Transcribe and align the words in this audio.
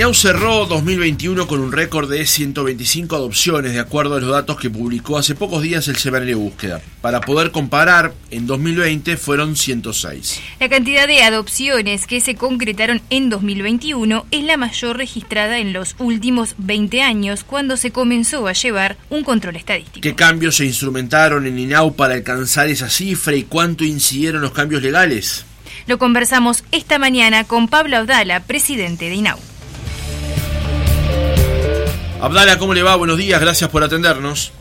INAU 0.00 0.14
cerró 0.14 0.64
2021 0.64 1.46
con 1.46 1.60
un 1.60 1.72
récord 1.72 2.10
de 2.10 2.24
125 2.24 3.14
adopciones, 3.14 3.74
de 3.74 3.80
acuerdo 3.80 4.14
a 4.14 4.20
los 4.20 4.30
datos 4.30 4.58
que 4.58 4.70
publicó 4.70 5.18
hace 5.18 5.34
pocos 5.34 5.60
días 5.60 5.88
el 5.88 5.96
Semanario 5.96 6.38
Búsqueda. 6.38 6.80
Para 7.02 7.20
poder 7.20 7.50
comparar, 7.50 8.14
en 8.30 8.46
2020 8.46 9.18
fueron 9.18 9.56
106. 9.56 10.40
La 10.58 10.70
cantidad 10.70 11.06
de 11.06 11.22
adopciones 11.22 12.06
que 12.06 12.22
se 12.22 12.34
concretaron 12.34 13.02
en 13.10 13.28
2021 13.28 14.24
es 14.30 14.42
la 14.42 14.56
mayor 14.56 14.96
registrada 14.96 15.58
en 15.58 15.74
los 15.74 15.94
últimos 15.98 16.54
20 16.56 17.02
años, 17.02 17.44
cuando 17.44 17.76
se 17.76 17.90
comenzó 17.90 18.46
a 18.46 18.54
llevar 18.54 18.96
un 19.10 19.22
control 19.22 19.56
estadístico. 19.56 20.00
¿Qué 20.00 20.14
cambios 20.14 20.56
se 20.56 20.64
instrumentaron 20.64 21.46
en 21.46 21.58
INAU 21.58 21.94
para 21.94 22.14
alcanzar 22.14 22.70
esa 22.70 22.88
cifra 22.88 23.36
y 23.36 23.42
cuánto 23.42 23.84
incidieron 23.84 24.40
los 24.40 24.52
cambios 24.52 24.82
legales? 24.82 25.44
Lo 25.86 25.98
conversamos 25.98 26.64
esta 26.72 26.98
mañana 26.98 27.44
con 27.44 27.68
Pablo 27.68 27.98
Abdala, 27.98 28.40
presidente 28.40 29.10
de 29.10 29.16
INAU. 29.16 29.38
Abdala, 32.20 32.58
¿cómo 32.58 32.74
le 32.74 32.82
va? 32.82 32.96
Buenos 32.96 33.16
días, 33.16 33.40
gracias 33.40 33.70
por 33.70 33.82
atendernos. 33.82 34.52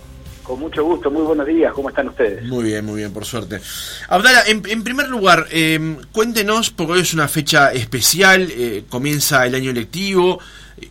Con 0.44 0.62
mucho 0.62 0.82
gusto, 0.84 1.12
muy 1.12 1.24
buenos 1.24 1.46
días, 1.46 1.74
¿cómo 1.74 1.90
están 1.90 2.08
ustedes? 2.08 2.46
Muy 2.46 2.64
bien, 2.64 2.86
muy 2.86 2.96
bien, 2.96 3.12
por 3.12 3.26
suerte. 3.26 3.60
Abdala, 4.08 4.44
en, 4.48 4.62
primer 4.62 5.10
lugar, 5.10 5.46
eh, 5.52 5.98
cuéntenos, 6.14 6.72
porque 6.72 6.94
hoy 6.94 7.02
es 7.02 7.14
una 7.14 7.28
fecha 7.28 7.74
especial, 7.74 8.48
eh, 8.50 8.86
comienza 8.88 9.46
el 9.46 9.56
año 9.56 9.74
lectivo, 9.74 10.40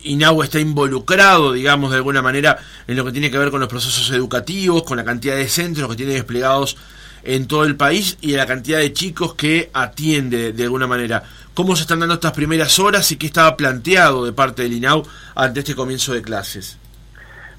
INAU 0.03 0.43
está 0.43 0.59
involucrado, 0.59 1.53
digamos, 1.53 1.89
de 1.89 1.97
alguna 1.97 2.21
manera, 2.21 2.59
en 2.87 2.95
lo 2.95 3.03
que 3.03 3.11
tiene 3.11 3.31
que 3.31 3.39
ver 3.39 3.49
con 3.49 3.59
los 3.59 3.69
procesos 3.69 4.11
educativos, 4.11 4.83
con 4.83 4.97
la 4.97 5.03
cantidad 5.03 5.35
de 5.35 5.47
centros 5.47 5.89
que 5.89 5.95
tiene 5.95 6.13
desplegados 6.13 6.77
en 7.23 7.47
todo 7.47 7.65
el 7.65 7.75
país 7.75 8.17
y 8.21 8.33
la 8.33 8.45
cantidad 8.45 8.79
de 8.79 8.93
chicos 8.93 9.33
que 9.33 9.69
atiende 9.73 10.53
de 10.53 10.63
alguna 10.63 10.87
manera. 10.87 11.23
¿Cómo 11.53 11.75
se 11.75 11.81
están 11.81 11.99
dando 11.99 12.15
estas 12.15 12.31
primeras 12.31 12.79
horas 12.79 13.11
y 13.11 13.17
qué 13.17 13.25
estaba 13.25 13.57
planteado 13.57 14.25
de 14.25 14.31
parte 14.31 14.63
del 14.63 14.73
INAU 14.73 15.03
ante 15.35 15.59
este 15.59 15.75
comienzo 15.75 16.13
de 16.13 16.21
clases? 16.21 16.77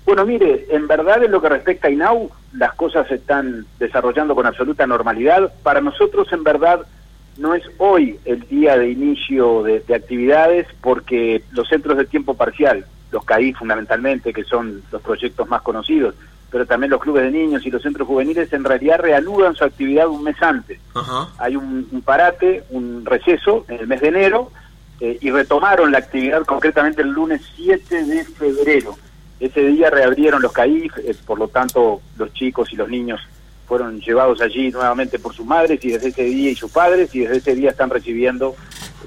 Bueno, 0.07 0.25
mire, 0.25 0.67
en 0.71 0.87
verdad 0.89 1.23
en 1.23 1.31
lo 1.31 1.41
que 1.41 1.49
respecta 1.49 1.89
a 1.89 1.91
INAU, 1.91 2.31
las 2.55 2.75
cosas 2.75 3.07
se 3.09 3.17
están 3.17 3.67
desarrollando 3.79 4.35
con 4.35 4.47
absoluta 4.47 4.87
normalidad. 4.87 5.53
Para 5.63 5.81
nosotros, 5.81 6.33
en 6.33 6.43
verdad, 6.43 6.81
no 7.37 7.55
es 7.55 7.63
hoy 7.79 8.19
el 8.25 8.41
día 8.49 8.77
de 8.77 8.91
inicio 8.91 9.63
de, 9.63 9.81
de 9.81 9.95
actividades 9.95 10.67
porque 10.81 11.43
los 11.53 11.69
centros 11.69 11.97
de 11.97 12.07
tiempo 12.07 12.35
parcial, 12.35 12.87
los 13.13 13.25
CAI 13.25 13.53
fundamentalmente, 13.53 14.33
que 14.33 14.45
son 14.45 14.83
los 14.91 15.03
proyectos 15.03 15.49
más 15.49 15.63
conocidos, 15.63 16.15
pero 16.51 16.67
también 16.67 16.91
los 16.91 17.01
clubes 17.01 17.23
de 17.23 17.31
niños 17.31 17.65
y 17.65 17.71
los 17.71 17.83
centros 17.83 18.07
juveniles 18.07 18.53
en 18.53 18.65
realidad 18.65 18.99
reanudan 18.99 19.55
su 19.55 19.65
actividad 19.65 20.09
un 20.09 20.25
mes 20.25 20.37
antes. 20.43 20.81
Hay 21.39 21.57
un, 21.57 22.03
parate, 22.05 22.65
un 22.71 23.05
receso 23.05 23.65
en 23.69 23.81
el 23.81 23.87
mes 23.87 24.01
de 24.01 24.09
enero 24.09 24.51
eh, 25.01 25.19
y 25.21 25.31
retomaron 25.31 25.93
la 25.93 25.99
actividad 25.99 26.45
concretamente 26.45 27.03
el 27.03 27.11
lunes 27.11 27.43
7 27.57 28.05
de 28.05 28.25
febrero. 28.25 28.97
Ese 29.39 29.61
día 29.63 29.91
reabrieron 29.91 30.43
los 30.43 30.53
CAIF, 30.53 30.99
eh, 30.99 31.15
por 31.25 31.39
lo 31.39 31.49
tanto 31.49 32.03
los 32.19 32.33
chicos 32.35 32.73
y 32.73 32.77
los 32.77 32.89
niños 32.89 33.21
fueron 33.67 34.01
llevados 34.01 34.41
allí 34.41 34.73
nuevamente 34.73 35.21
por 35.21 35.33
sus 35.33 35.47
madres 35.47 35.85
y 35.85 35.91
desde 35.91 36.09
ese 36.09 36.25
día 36.25 36.51
y 36.51 36.57
sus 36.57 36.73
padres 36.73 37.15
y 37.15 37.21
desde 37.21 37.37
ese 37.37 37.55
día 37.55 37.71
están 37.71 37.89
recibiendo 37.89 38.57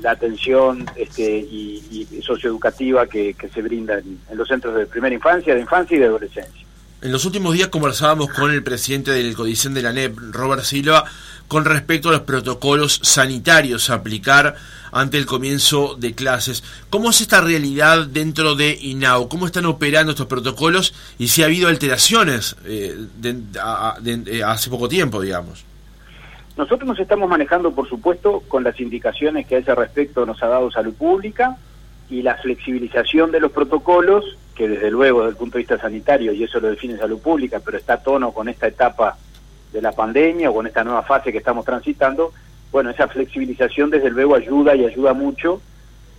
la 0.01 0.11
atención 0.11 0.85
este, 0.95 1.39
y, 1.39 2.07
socioeducativa 2.21 3.05
que, 3.05 3.35
se 3.53 3.61
brinda 3.61 3.99
en 3.99 4.37
los 4.37 4.47
centros 4.47 4.75
de 4.75 4.85
primera 4.85 5.13
infancia, 5.13 5.53
de 5.53 5.59
infancia 5.59 5.97
y 5.97 5.99
de 5.99 6.05
adolescencia. 6.05 6.62
En 7.03 7.11
los 7.11 7.25
últimos 7.25 7.53
días 7.53 7.67
conversábamos 7.67 8.29
con 8.29 8.49
el 8.49 8.63
presidente 8.63 9.11
del 9.11 9.35
Codicen 9.35 9.73
de 9.73 9.81
la 9.81 9.91
NEP, 9.91 10.17
Robert 10.31 10.63
Silva, 10.63 11.03
con 11.49 11.65
respecto 11.65 12.07
a 12.07 12.13
los 12.13 12.21
protocolos 12.21 13.01
sanitarios 13.03 13.89
a 13.89 13.95
aplicar 13.95 14.55
ante 14.93 15.17
el 15.17 15.25
comienzo 15.25 15.95
de 15.95 16.15
clases. 16.15 16.63
¿Cómo 16.89 17.09
es 17.09 17.19
esta 17.19 17.41
realidad 17.41 18.07
dentro 18.07 18.55
de 18.55 18.77
INAU? 18.81 19.27
¿Cómo 19.27 19.47
están 19.47 19.65
operando 19.65 20.11
estos 20.11 20.27
protocolos 20.27 20.93
y 21.19 21.27
si 21.27 21.43
ha 21.43 21.47
habido 21.47 21.67
alteraciones 21.67 22.55
eh, 22.63 22.97
eh, 23.21 24.43
hace 24.45 24.69
poco 24.69 24.87
tiempo, 24.87 25.19
digamos? 25.19 25.65
Nosotros 26.55 26.87
nos 26.87 26.99
estamos 26.99 27.29
manejando, 27.29 27.73
por 27.73 27.89
supuesto, 27.89 28.43
con 28.47 28.63
las 28.63 28.79
indicaciones 28.79 29.45
que 29.45 29.57
a 29.57 29.59
ese 29.59 29.75
respecto 29.75 30.25
nos 30.25 30.41
ha 30.41 30.47
dado 30.47 30.71
Salud 30.71 30.93
Pública 30.93 31.57
y 32.13 32.21
la 32.21 32.35
flexibilización 32.35 33.31
de 33.31 33.39
los 33.39 33.51
protocolos 33.51 34.37
que 34.53 34.67
desde 34.67 34.91
luego 34.91 35.21
desde 35.21 35.31
el 35.31 35.35
punto 35.35 35.57
de 35.57 35.63
vista 35.63 35.79
sanitario, 35.79 36.31
y 36.31 36.43
eso 36.43 36.59
lo 36.59 36.69
define 36.69 36.95
salud 36.95 37.19
pública, 37.19 37.59
pero 37.59 37.75
está 37.75 37.95
a 37.95 38.03
tono 38.03 38.31
con 38.31 38.47
esta 38.47 38.67
etapa 38.67 39.17
de 39.71 39.81
la 39.81 39.91
pandemia 39.91 40.51
o 40.51 40.53
con 40.53 40.67
esta 40.67 40.83
nueva 40.83 41.01
fase 41.01 41.31
que 41.31 41.39
estamos 41.39 41.65
transitando, 41.65 42.31
bueno, 42.71 42.91
esa 42.91 43.07
flexibilización 43.07 43.89
desde 43.89 44.11
luego 44.11 44.35
ayuda 44.35 44.75
y 44.75 44.85
ayuda 44.85 45.13
mucho 45.13 45.59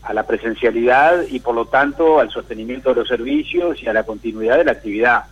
a 0.03 0.12
la 0.12 0.27
presencialidad 0.27 1.28
y 1.31 1.38
por 1.38 1.55
lo 1.55 1.66
tanto 1.66 2.19
al 2.19 2.28
sostenimiento 2.31 2.88
de 2.88 2.97
los 2.97 3.09
servicios 3.09 3.81
y 3.81 3.87
a 3.87 3.93
la 3.93 4.03
continuidad 4.03 4.59
de 4.59 4.65
la 4.65 4.72
actividad. 4.72 5.26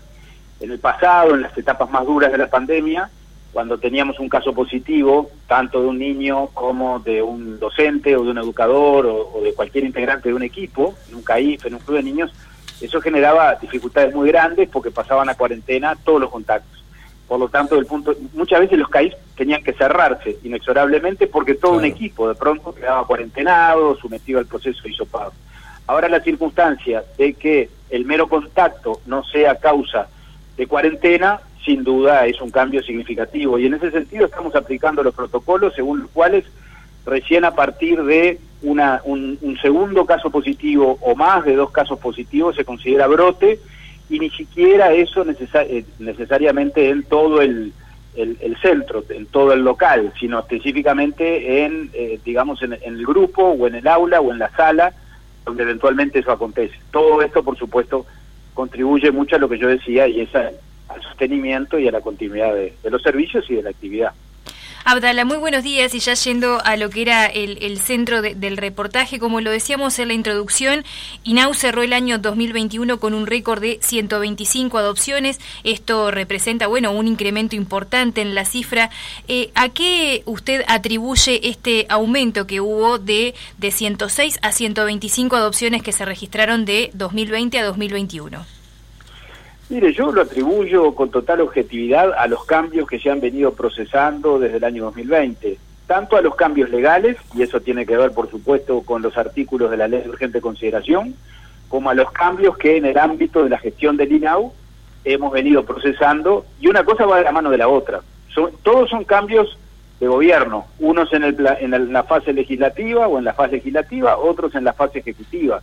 En 0.61 0.71
el 0.71 0.79
pasado, 0.79 1.35
en 1.35 1.43
las 1.43 1.59
etapas 1.59 1.91
más 1.91 2.07
duras 2.07 2.31
de 2.31 2.39
la 2.39 2.47
pandemia, 2.47 3.11
cuando 3.53 3.79
teníamos 3.79 4.19
un 4.19 4.29
caso 4.29 4.55
positivo, 4.55 5.31
tanto 5.47 5.83
de 5.83 5.89
un 5.89 5.99
niño 5.99 6.47
como 6.49 7.01
de 7.01 7.23
un 7.23 7.59
docente 7.59 8.17
o 8.17 8.25
de 8.25 8.31
un 8.31 8.39
educador 8.39 9.07
o, 9.07 9.41
de 9.43 9.53
cualquier 9.53 9.85
integrante 9.85 10.31
de 10.31 10.35
un 10.35 10.43
equipo, 10.43 10.95
en 11.09 11.17
un 11.17 11.23
CAIF, 11.23 11.67
en 11.67 11.75
un 11.75 11.81
club 11.81 11.99
de 11.99 12.03
niños, 12.03 12.33
eso 12.81 13.01
generaba 13.01 13.55
dificultades 13.57 14.15
muy 14.15 14.29
grandes 14.29 14.69
porque 14.71 14.91
pasaban 14.91 15.29
a 15.29 15.35
cuarentena 15.35 15.95
todos 16.03 16.21
los 16.21 16.31
contactos. 16.31 16.83
Por 17.29 17.39
lo 17.39 17.49
tanto, 17.49 17.77
del 17.77 17.87
punto, 17.87 18.15
muchas 18.33 18.61
veces 18.61 18.79
los 18.79 18.89
CAIS 18.89 19.15
tenían 19.37 19.63
que 19.63 19.73
cerrarse 19.75 20.39
inexorablemente 20.43 21.27
porque 21.27 21.55
todo 21.55 21.73
un 21.73 21.85
equipo 21.85 22.29
de 22.29 22.35
pronto 22.35 22.75
quedaba 22.75 23.07
cuarentenado, 23.07 23.97
sometido 23.97 24.39
al 24.39 24.47
proceso 24.47 24.89
hisopado. 24.89 25.33
Ahora 25.87 26.09
la 26.09 26.21
circunstancia 26.21 27.05
de 27.19 27.35
que 27.35 27.69
el 27.91 28.07
mero 28.07 28.29
contacto 28.29 29.01
no 29.07 29.25
sea 29.25 29.57
causa 29.59 30.09
de 30.57 30.67
cuarentena, 30.67 31.41
sin 31.65 31.85
duda 31.85 32.27
es 32.27 32.41
un 32.41 32.51
cambio 32.51 32.83
significativo. 32.83 33.59
Y 33.59 33.67
en 33.67 33.75
ese 33.75 33.91
sentido 33.91 34.27
estamos 34.27 34.55
aplicando 34.55 35.03
los 35.03 35.15
protocolos 35.15 35.75
según 35.75 36.01
los 36.01 36.11
cuales 36.11 36.45
recién 37.05 37.45
a 37.45 37.55
partir 37.55 38.03
de 38.03 38.39
una, 38.63 39.01
un, 39.05 39.39
segundo 39.61 40.07
caso 40.07 40.31
positivo 40.31 40.99
o 41.01 41.15
más 41.15 41.45
de 41.45 41.57
dos 41.57 41.71
casos 41.71 41.99
positivos 41.99 42.55
se 42.55 42.65
considera 42.65 43.07
brote 43.07 43.59
y 44.09 44.19
ni 44.19 44.31
siquiera 44.31 44.93
eso 44.93 45.25
eh, 45.29 45.85
necesariamente 45.99 46.91
en 46.91 47.03
todo 47.03 47.41
el, 47.41 47.73
el, 48.15 48.57
centro, 48.61 49.05
en 49.09 49.27
todo 49.27 49.53
el 49.53 49.63
local, 49.63 50.13
sino 50.19 50.39
específicamente 50.39 51.65
en, 51.65 51.91
eh, 51.95 52.21
digamos, 52.25 52.63
en, 52.63 52.75
el 52.75 53.07
grupo 53.07 53.43
o 53.43 53.67
en 53.67 53.77
el 53.77 53.89
aula 53.89 54.21
o 54.21 54.33
en 54.33 54.39
la 54.39 54.51
sala 54.51 54.93
donde 55.45 55.65
eventualmente 55.65 56.21
eso 56.21 56.31
acontece. 56.31 56.75
Todo 56.91 57.23
esto, 57.23 57.43
por 57.43 57.59
supuesto, 57.59 58.07
contribuye 58.55 59.11
mucho 59.11 59.37
a 59.37 59.39
lo 59.39 59.49
que 59.49 59.59
yo 59.59 59.69
decía 59.69 60.07
y 60.07 60.21
es 60.21 60.31
al 60.95 61.03
sostenimiento 61.03 61.79
y 61.79 61.89
a 61.89 61.93
la 61.93 62.01
continuidad 62.01 62.55
de 62.55 62.91
los 62.91 63.03
servicios 63.03 63.45
y 63.51 63.55
de 63.57 63.63
la 63.63 63.71
actividad. 63.71 64.13
Abdala, 64.85 65.25
muy 65.25 65.37
buenos 65.37 65.63
días 65.63 65.95
y 65.95 66.01
ya 66.01 66.15
yendo 66.15 66.61
a 66.65 66.77
lo 66.77 66.91
que 66.91 67.03
era 67.03 67.27
el, 67.27 67.79
centro 67.79 68.21
del 68.21 68.57
reportaje, 68.57 69.21
como 69.21 69.41
lo 69.41 69.53
decíamos 69.53 69.97
en 70.01 70.09
la 70.09 70.15
introducción, 70.15 70.85
INAU 71.23 71.55
cerró 71.55 71.83
el 71.83 71.93
año 71.93 72.19
2021 72.19 72.99
con 72.99 73.15
un 73.15 73.29
récord 73.29 73.61
de 73.61 73.79
125 73.81 74.77
adopciones. 74.79 75.39
Esto 75.63 76.11
representa, 76.11 76.67
bueno, 76.67 76.91
un 76.91 77.07
incremento 77.07 77.55
importante 77.55 78.23
en 78.23 78.35
la 78.35 78.45
cifra. 78.45 78.91
Eh, 79.29 79.53
¿A 79.55 79.69
qué 79.69 80.25
usted 80.27 80.65
atribuye 80.67 81.49
este 81.49 81.87
aumento 81.89 82.49
que 82.49 82.61
hubo 82.61 82.99
de, 82.99 83.35
de 83.59 83.71
106 83.71 84.41
a 84.43 84.51
125 84.51 85.37
adopciones 85.37 85.83
que 85.85 85.93
se 85.93 86.05
registraron 86.05 86.65
de 86.65 86.91
2020 86.95 87.61
a 87.61 87.65
2021? 87.65 88.62
Mire, 89.73 89.95
yo 89.95 90.13
lo 90.13 90.21
atribuyo 90.21 90.95
con 90.95 91.11
total 91.11 91.41
objetividad 91.41 92.13
a 92.13 92.27
los 92.27 92.45
cambios 92.45 92.87
que 92.87 92.99
se 92.99 93.09
han 93.09 93.23
venido 93.23 93.55
procesando 93.55 94.39
desde 94.39 94.59
el 94.59 94.65
año 94.65 94.85
2020, 94.85 95.57
tanto 95.87 96.19
a 96.19 96.21
los 96.21 96.35
cambios 96.35 96.69
legales, 96.69 97.17
y 97.35 97.41
eso 97.41 97.59
tiene 97.59 97.87
que 97.87 97.97
ver, 97.97 98.13
por 98.13 98.31
supuesto, 98.31 98.83
con 98.83 99.01
los 99.01 99.17
artículos 99.17 99.71
de 99.71 99.79
la 99.79 99.89
ley 99.89 100.03
de 100.03 100.11
urgente 100.11 100.43
consideración, 100.43 101.15
como 101.71 101.89
a 101.89 101.95
los 101.95 102.13
cambios 102.13 102.59
que 102.59 102.77
en 102.77 102.85
el 102.85 102.99
ámbito 102.99 103.43
de 103.43 103.49
la 103.49 103.57
gestión 103.57 103.97
del 103.97 104.13
INAU 104.13 104.53
hemos 105.07 105.33
venido 105.33 105.65
procesando, 105.65 106.45
y 106.61 106.69
una 106.69 106.85
cosa 106.85 107.07
va 107.07 107.17
de 107.17 107.25
la 107.25 107.33
mano 107.33 107.49
de 107.49 107.57
la 107.57 107.69
otra. 107.69 108.03
todos 108.63 108.91
son 108.91 109.05
cambios 109.05 109.57
de 110.01 110.07
gobierno, 110.07 110.67
unos 110.81 111.11
en, 111.15 111.25
el, 111.25 111.49
en 111.61 111.95
la 111.95 112.03
fase 112.03 112.35
legislativa 112.35 113.09
o 113.09 113.17
en 113.17 113.25
la 113.25 113.33
fase 113.33 113.53
legislativa, 113.53 114.19
otros 114.19 114.55
en 114.55 114.65
la 114.65 114.75
fase 114.75 114.99
ejecutiva. 114.99 115.63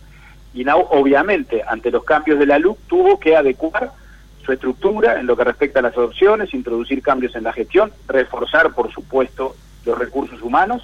INAU, 0.54 0.86
obviamente, 0.90 1.62
ante 1.66 1.90
los 1.90 2.04
cambios 2.04 2.38
de 2.38 2.46
la 2.46 2.58
luz, 2.58 2.76
tuvo 2.88 3.20
que 3.20 3.36
adecuar 3.36 3.92
su 4.44 4.52
estructura 4.52 5.20
en 5.20 5.26
lo 5.26 5.36
que 5.36 5.44
respecta 5.44 5.80
a 5.80 5.82
las 5.82 5.96
adopciones, 5.96 6.54
introducir 6.54 7.02
cambios 7.02 7.36
en 7.36 7.44
la 7.44 7.52
gestión, 7.52 7.92
reforzar, 8.08 8.72
por 8.72 8.92
supuesto, 8.92 9.54
los 9.84 9.98
recursos 9.98 10.42
humanos, 10.42 10.82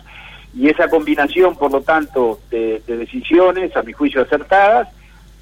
y 0.55 0.69
esa 0.69 0.89
combinación, 0.89 1.57
por 1.57 1.73
lo 1.73 1.83
tanto, 1.83 2.41
de, 2.51 2.83
decisiones, 2.87 3.77
a 3.77 3.83
mi 3.83 3.93
juicio 3.93 4.23
acertadas, 4.23 4.89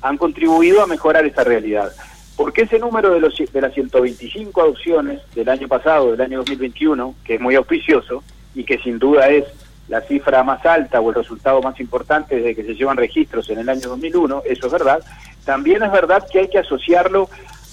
han 0.03 0.17
contribuido 0.17 0.83
a 0.83 0.87
mejorar 0.87 1.25
esa 1.25 1.45
realidad. 1.45 1.93
Porque 2.37 2.63
ese 2.63 2.81
número 2.81 3.11
de, 3.11 3.21
los, 3.21 3.37
de 3.37 3.61
las 3.61 3.73
125 3.75 4.61
adopciones 4.61 5.21
del 5.35 5.49
año 5.49 5.69
pasado, 5.69 6.11
del 6.11 6.21
año 6.21 6.39
2021, 6.39 7.15
que 7.25 7.35
es 7.35 7.41
muy 7.41 7.55
auspicioso 7.55 8.25
y 8.55 8.65
que 8.65 8.79
sin 8.79 8.99
duda 8.99 9.29
es 9.29 9.45
la 9.89 10.01
cifra 10.01 10.43
más 10.43 10.65
alta 10.65 11.01
o 11.01 11.11
el 11.11 11.15
resultado 11.15 11.61
más 11.61 11.79
importante 11.79 12.37
desde 12.37 12.55
que 12.55 12.65
se 12.65 12.75
llevan 12.75 12.97
registros 12.97 13.49
en 13.51 13.59
el 13.59 13.69
año 13.69 13.89
2001, 13.89 14.43
eso 14.47 14.67
es 14.67 14.73
verdad. 14.73 15.03
También 15.45 15.83
es 15.83 15.93
verdad 15.93 16.27
que 16.31 16.41
hay 16.41 16.49
que 16.49 16.59
asociarlo 16.59 17.29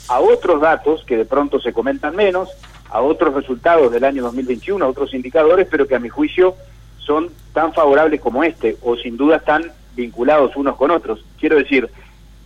a 0.10 0.19
otros 0.19 0.62
datos 0.62 1.04
que 1.06 1.18
de 1.18 1.25
pronto 1.25 1.60
se 1.60 1.72
comentan 1.72 2.16
menos, 2.16 2.50
a 2.90 3.02
otros 3.02 3.34
resultados 3.34 3.92
del 3.92 4.04
año 4.04 4.24
2021, 4.24 4.84
a 4.84 4.90
otros 4.90 5.13
indicadores, 5.13 5.68
pero 5.72 5.88
que 5.88 5.96
a 5.96 6.00
mi 6.00 6.10
juicio 6.10 6.56
son 6.98 7.30
tan 7.54 7.74
favorables 7.74 8.19
como 8.19 8.44
este, 8.44 8.78
o 8.81 8.98
sin 8.98 9.16
duda 9.16 9.38
están 9.38 9.72
vinculados 9.96 10.56
unos 10.56 10.75
con 10.75 10.92
otros. 10.92 11.24
Quiero 11.40 11.56
decir, 11.56 11.90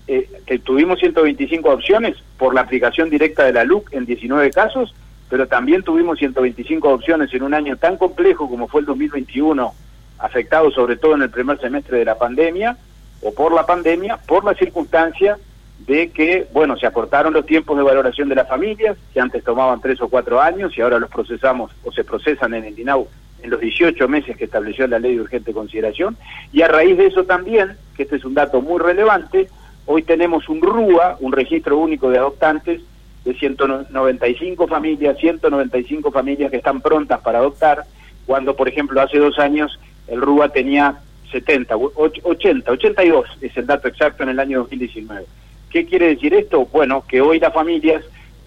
eh, 0.08 0.30
que 0.46 0.60
tuvimos 0.60 1.00
125 1.00 1.68
opciones 1.70 2.16
por 2.38 2.54
la 2.54 2.62
aplicación 2.62 3.10
directa 3.10 3.44
de 3.44 3.54
la 3.54 3.64
LUC 3.64 3.92
en 3.94 4.06
19 4.06 4.52
casos, 4.52 4.94
pero 5.30 5.48
también 5.48 5.84
tuvimos 5.84 6.20
125 6.20 6.90
opciones 6.90 7.34
en 7.34 7.44
un 7.44 7.54
año 7.54 7.78
tan 7.78 7.98
complejo 7.98 8.50
como 8.50 8.68
fue 8.68 8.82
el 8.82 8.88
2021, 8.88 9.74
afectado 10.20 10.72
sobre 10.72 10.98
todo 10.98 11.16
en 11.16 11.24
el 11.24 11.30
primer 11.30 11.60
semestre 11.60 12.00
de 12.00 12.06
la 12.06 12.18
pandemia, 12.18 12.78
o 13.22 13.34
por 13.34 13.54
la 13.54 13.66
pandemia, 13.66 14.18
por 14.18 14.46
la 14.46 14.54
circunstancia 14.54 15.38
de 15.80 16.10
que, 16.10 16.48
bueno, 16.54 16.78
se 16.78 16.88
acortaron 16.88 17.34
los 17.34 17.46
tiempos 17.46 17.78
de 17.78 17.84
valoración 17.84 18.30
de 18.30 18.36
las 18.36 18.48
familias, 18.48 18.98
que 19.14 19.20
antes 19.20 19.44
tomaban 19.44 19.82
tres 19.82 20.02
o 20.02 20.08
cuatro 20.08 20.42
años 20.42 20.78
y 20.78 20.82
ahora 20.82 21.00
los 21.00 21.10
procesamos 21.10 21.72
o 21.84 21.92
se 21.92 22.04
procesan 22.04 22.54
en 22.54 22.66
el 22.66 22.76
DINAU 22.76 23.08
en 23.46 23.52
los 23.52 23.60
18 23.60 24.08
meses 24.08 24.36
que 24.38 24.46
estableció 24.46 24.88
la 24.88 25.00
ley 25.00 25.16
de 25.16 25.22
urgente 25.22 25.54
consideración. 25.54 26.18
Y 26.52 26.64
a 26.64 26.68
raíz 26.68 26.98
de 26.98 27.08
eso 27.08 27.26
también, 27.26 27.78
que 27.96 28.04
este 28.04 28.16
es 28.16 28.26
un 28.26 28.34
dato 28.34 28.62
muy 28.62 28.80
relevante, 28.80 29.50
hoy 29.86 30.02
tenemos 30.02 30.50
un 30.50 30.62
RUA, 30.62 31.18
un 31.20 31.32
registro 31.32 31.78
único 31.78 32.10
de 32.10 32.18
adoptantes, 32.18 32.82
de 33.26 33.34
195 33.34 34.68
familias, 34.68 35.18
195 35.18 36.12
familias 36.12 36.52
que 36.52 36.58
están 36.58 36.80
prontas 36.80 37.20
para 37.22 37.40
adoptar, 37.40 37.84
cuando 38.26 38.56
por 38.56 38.70
ejemplo 38.70 39.02
hace 39.02 39.18
dos 39.18 39.38
años 39.40 39.78
el 40.08 40.22
RUA 40.22 40.50
tenía 40.50 41.00
70, 41.32 41.76
80, 41.76 42.72
82 42.72 43.26
es 43.42 43.58
el 43.58 43.66
dato 43.66 43.88
exacto 43.88 44.24
en 44.24 44.30
el 44.30 44.40
año 44.40 44.60
2019. 44.60 45.26
¿Qué 45.70 45.86
quiere 45.86 46.10
decir 46.10 46.34
esto? 46.34 46.66
Bueno, 46.72 47.04
que 47.08 47.20
hoy 47.20 47.40
las 47.40 47.54
familias 47.54 48.04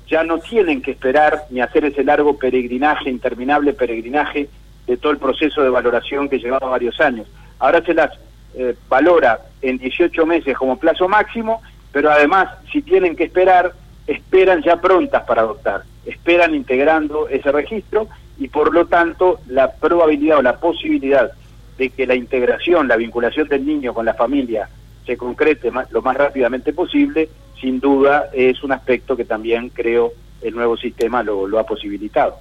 ya 0.08 0.24
no 0.24 0.38
tienen 0.38 0.80
que 0.80 0.92
esperar 0.92 1.44
ni 1.50 1.60
hacer 1.60 1.84
ese 1.84 2.02
largo 2.02 2.38
peregrinaje, 2.38 3.10
interminable 3.10 3.74
peregrinaje 3.74 4.48
de 4.86 4.96
todo 4.96 5.12
el 5.12 5.18
proceso 5.18 5.62
de 5.62 5.68
valoración 5.68 6.28
que 6.28 6.38
llevaba 6.38 6.70
varios 6.70 6.98
años. 7.00 7.26
Ahora 7.58 7.82
se 7.82 7.92
las 7.92 8.12
eh, 8.54 8.74
valora 8.88 9.40
en 9.60 9.76
18 9.76 10.24
meses 10.24 10.56
como 10.56 10.78
plazo 10.78 11.08
máximo, 11.08 11.60
pero 11.92 12.10
además 12.10 12.48
si 12.72 12.80
tienen 12.80 13.14
que 13.14 13.24
esperar, 13.24 13.72
esperan 14.08 14.62
ya 14.62 14.80
prontas 14.80 15.22
para 15.24 15.42
adoptar, 15.42 15.84
esperan 16.06 16.54
integrando 16.54 17.28
ese 17.28 17.52
registro 17.52 18.08
y 18.38 18.48
por 18.48 18.72
lo 18.72 18.86
tanto 18.86 19.40
la 19.48 19.70
probabilidad 19.72 20.38
o 20.38 20.42
la 20.42 20.56
posibilidad 20.56 21.30
de 21.76 21.90
que 21.90 22.06
la 22.06 22.14
integración, 22.14 22.88
la 22.88 22.96
vinculación 22.96 23.46
del 23.48 23.64
niño 23.64 23.92
con 23.94 24.06
la 24.06 24.14
familia 24.14 24.68
se 25.06 25.16
concrete 25.16 25.70
lo 25.90 26.02
más 26.02 26.16
rápidamente 26.16 26.72
posible, 26.72 27.28
sin 27.60 27.80
duda 27.80 28.30
es 28.32 28.62
un 28.62 28.72
aspecto 28.72 29.16
que 29.16 29.24
también 29.24 29.68
creo 29.70 30.12
el 30.40 30.54
nuevo 30.54 30.76
sistema 30.76 31.22
lo, 31.22 31.58
ha 31.58 31.66
posibilitado. 31.66 32.38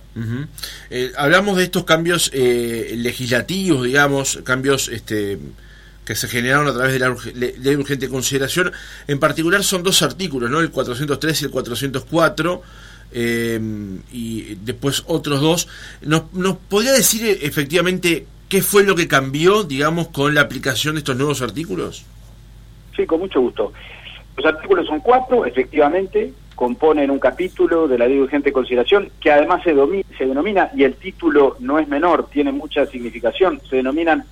Eh, 0.89 1.11
hablamos 1.17 1.57
de 1.57 1.63
estos 1.63 1.83
cambios 1.83 2.31
eh, 2.33 2.93
legislativos, 2.97 3.83
digamos, 3.83 4.41
cambios 4.43 4.87
este, 4.89 5.39
que 6.07 6.15
se 6.15 6.29
generaron 6.29 6.67
a 6.69 6.73
través 6.73 6.93
de 6.93 6.99
la 6.99 7.13
ley 7.35 7.51
de 7.57 7.75
urgente 7.75 8.07
consideración. 8.07 8.71
En 9.09 9.19
particular 9.19 9.61
son 9.61 9.83
dos 9.83 10.01
artículos, 10.01 10.49
¿no? 10.49 10.61
el 10.61 10.71
403 10.71 11.41
y 11.41 11.45
el 11.45 11.51
404. 11.51 12.61
Eh, 13.11 13.59
y 14.11 14.55
después 14.55 15.03
otros 15.07 15.41
dos. 15.41 15.67
¿Nos, 16.01 16.31
¿Nos 16.33 16.57
podría 16.57 16.93
decir 16.93 17.39
efectivamente 17.41 18.25
qué 18.47 18.61
fue 18.61 18.83
lo 18.83 18.95
que 18.95 19.07
cambió, 19.07 19.63
digamos, 19.63 20.07
con 20.07 20.33
la 20.33 20.41
aplicación 20.41 20.95
de 20.95 20.99
estos 20.99 21.17
nuevos 21.17 21.41
artículos? 21.41 22.05
Sí, 22.95 23.05
con 23.05 23.19
mucho 23.19 23.41
gusto. 23.41 23.73
Los 24.37 24.45
artículos 24.45 24.87
son 24.87 25.01
cuatro, 25.01 25.45
efectivamente, 25.45 26.33
componen 26.55 27.11
un 27.11 27.19
capítulo 27.19 27.87
de 27.87 27.97
la 27.97 28.07
ley 28.07 28.15
de 28.17 28.23
urgente 28.23 28.51
consideración 28.51 29.09
que 29.19 29.31
además 29.31 29.61
se, 29.63 29.75
se 30.17 30.25
denomina, 30.25 30.69
y 30.75 30.83
el 30.83 30.95
título 30.95 31.57
no 31.59 31.79
es 31.79 31.87
menor, 31.87 32.29
tiene 32.29 32.51
mucha 32.51 32.85
significación, 32.85 33.61
se 33.69 33.77
denominan 33.77 34.25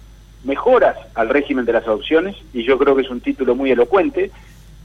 mejoras 0.45 0.95
al 1.15 1.29
régimen 1.29 1.65
de 1.65 1.73
las 1.73 1.85
adopciones, 1.85 2.35
y 2.53 2.63
yo 2.63 2.77
creo 2.77 2.95
que 2.95 3.01
es 3.01 3.09
un 3.09 3.21
título 3.21 3.55
muy 3.55 3.71
elocuente, 3.71 4.31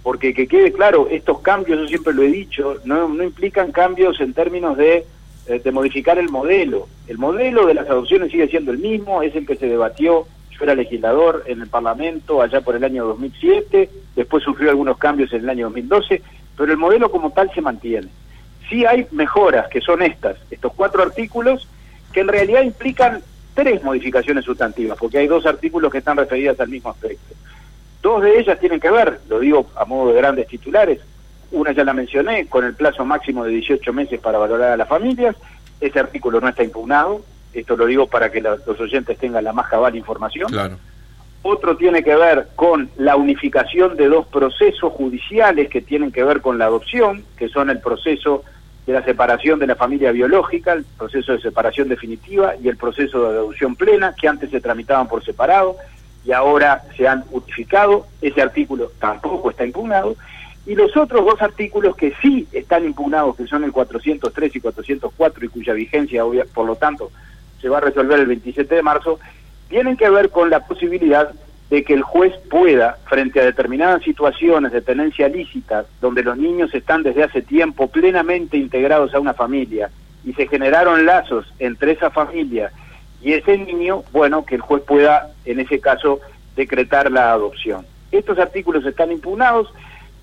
porque 0.03 0.35
que 0.35 0.49
quede 0.49 0.73
claro, 0.73 1.09
estos 1.11 1.41
cambios, 1.41 1.81
yo 1.81 1.89
siempre 1.89 2.15
lo 2.15 2.23
he 2.23 2.29
dicho, 2.29 2.79
no, 2.85 3.09
no 3.09 3.23
implican 3.23 3.71
cambios 3.71 4.21
en 4.21 4.33
términos 4.33 4.77
de, 4.77 5.05
eh, 5.47 5.61
de 5.63 5.73
modificar 5.73 6.19
el 6.19 6.31
modelo. 6.31 6.89
El 7.07 7.19
modelo 7.19 7.67
de 7.67 7.75
las 7.75 7.89
adopciones 7.89 8.31
sigue 8.31 8.49
siendo 8.49 8.73
el 8.73 8.79
mismo, 8.79 9.23
es 9.23 9.37
el 9.37 9.47
que 9.47 9.57
se 9.57 9.67
debatió 9.67 10.27
era 10.65 10.75
legislador 10.75 11.45
en 11.47 11.63
el 11.63 11.69
Parlamento 11.69 12.43
allá 12.43 12.61
por 12.61 12.77
el 12.77 12.85
año 12.85 13.07
2007, 13.07 13.91
después 14.15 14.45
sufrió 14.45 14.71
algunos 14.71 14.99
cambios 14.99 15.33
en 15.33 15.43
el 15.43 15.51
año 15.51 15.67
2012, 15.67 16.23
pero 16.57 16.73
el 16.73 16.79
modelo 16.79 17.11
como 17.11 17.31
tal 17.31 17.51
se 17.55 17.61
mantiene. 17.61 18.09
Sí 18.69 18.85
hay 18.85 19.07
mejoras, 19.11 19.69
que 19.69 19.81
son 19.81 20.03
estas, 20.03 20.37
estos 20.51 20.73
cuatro 20.75 21.03
artículos, 21.03 21.69
que 22.13 22.21
en 22.21 22.29
realidad 22.29 22.63
implican 22.63 23.23
tres 23.61 23.83
modificaciones 23.83 24.45
sustantivas, 24.45 24.97
porque 24.99 25.19
hay 25.19 25.27
dos 25.27 25.45
artículos 25.45 25.93
que 25.93 25.99
están 25.99 26.17
referidas 26.17 26.59
al 26.61 26.69
mismo 26.69 26.91
aspecto. 26.91 27.35
Dos 28.01 28.23
de 28.23 28.39
ellas 28.39 28.59
tienen 28.59 28.81
que 28.81 28.91
ver, 28.91 29.21
lo 29.29 29.39
digo 29.39 29.67
a 29.77 29.85
modo 29.85 30.13
de 30.13 30.17
grandes 30.17 30.49
titulares, 30.49 31.01
una 31.53 31.73
ya 31.73 31.85
la 31.85 31.93
mencioné, 31.93 32.47
con 32.47 32.65
el 32.65 32.75
plazo 32.75 33.05
máximo 33.05 33.45
de 33.45 33.53
18 33.53 33.93
meses 33.93 34.19
para 34.19 34.39
valorar 34.39 34.73
a 34.73 34.77
las 34.79 34.89
familias, 34.89 35.37
ese 35.79 36.01
artículo 36.01 36.41
no 36.41 36.49
está 36.49 36.65
impugnado, 36.65 37.23
esto 37.53 37.77
lo 37.77 37.85
digo 37.85 38.07
para 38.07 38.33
que 38.33 38.41
los 38.41 38.81
oyentes 38.81 39.19
tengan 39.19 39.45
la 39.45 39.53
más 39.53 39.69
cabal 39.69 39.95
información. 39.95 40.51
Claro. 40.51 40.79
Otro 41.43 41.77
tiene 41.77 42.03
que 42.03 42.17
ver 42.17 42.49
con 42.57 42.91
la 42.97 43.17
unificación 43.17 43.97
de 43.97 44.09
dos 44.09 44.27
procesos 44.27 44.93
judiciales 44.95 45.69
que 45.69 45.83
tienen 45.83 46.13
que 46.13 46.25
ver 46.25 46.41
con 46.41 46.59
la 46.59 46.67
adopción, 46.67 47.25
que 47.37 47.49
son 47.49 47.69
el 47.69 47.81
proceso 47.81 48.43
de 48.91 48.99
la 48.99 49.05
separación 49.05 49.61
de 49.61 49.69
la 49.69 49.77
familia 49.77 50.11
biológica, 50.11 50.73
el 50.73 50.85
proceso 50.85 51.33
de 51.33 51.41
separación 51.41 51.89
definitiva 51.89 52.55
y 52.61 52.69
el 52.69 52.77
proceso 52.77 53.23
de 53.23 53.39
adopción 53.39 53.77
plena, 53.77 54.15
que 54.21 54.27
antes 54.27 54.51
se 54.51 54.61
tramitaban 54.61 55.07
por 55.07 55.25
separado 55.25 55.77
y 56.25 56.33
ahora 56.33 56.83
se 56.97 57.07
han 57.07 57.25
unificado. 57.31 58.07
Ese 58.21 58.43
artículo 58.43 58.91
tampoco 58.99 59.51
está 59.51 59.65
impugnado. 59.65 60.17
Y 60.67 60.75
los 60.75 60.97
otros 60.97 61.25
dos 61.25 61.41
artículos 61.41 61.95
que 61.95 62.15
sí 62.21 62.49
están 62.53 62.85
impugnados, 62.85 63.37
que 63.37 63.47
son 63.47 63.63
el 63.63 63.71
403 63.71 64.57
y 64.57 64.61
404, 64.61 65.45
y 65.45 65.49
cuya 65.49 65.73
vigencia, 65.73 66.25
por 66.53 66.67
lo 66.67 66.75
tanto, 66.75 67.13
se 67.61 67.69
va 67.69 67.79
a 67.79 67.83
resolver 67.83 68.19
el 68.19 68.27
27 68.27 68.75
de 68.75 68.83
marzo, 68.83 69.21
tienen 69.69 69.97
que 69.97 70.11
ver 70.11 70.31
con 70.31 70.51
la 70.51 70.67
posibilidad 70.67 71.31
de 71.71 71.85
que 71.85 71.95
el 71.95 72.03
juez 72.03 72.35
pueda, 72.51 72.99
frente 73.07 73.41
a 73.41 73.45
determinadas 73.45 74.03
situaciones 74.03 74.73
de 74.73 74.83
tenencia 74.83 75.29
lícita, 75.29 75.85
donde 76.01 76.25
los 76.25 76.37
niños 76.37 76.75
están 76.75 77.05
desde 77.05 77.23
hace 77.23 77.43
tiempo 77.43 77.89
plenamente 77.89 78.57
integrados 78.57 79.15
a 79.15 79.21
una 79.21 79.35
familia 79.35 79.89
y 80.25 80.33
se 80.33 80.49
generaron 80.49 81.07
lazos 81.07 81.47
entre 81.61 81.93
esa 81.93 82.11
familia 82.11 82.73
y 83.23 83.35
ese 83.35 83.57
niño, 83.57 84.03
bueno, 84.13 84.45
que 84.45 84.57
el 84.57 84.61
juez 84.61 84.83
pueda, 84.83 85.31
en 85.45 85.61
ese 85.61 85.79
caso, 85.79 86.21
decretar 86.57 87.11
la 87.11 87.33
adopción. 87.33 87.87
Estos 88.11 88.39
artículos 88.39 88.85
están 88.85 89.13
impugnados, 89.13 89.73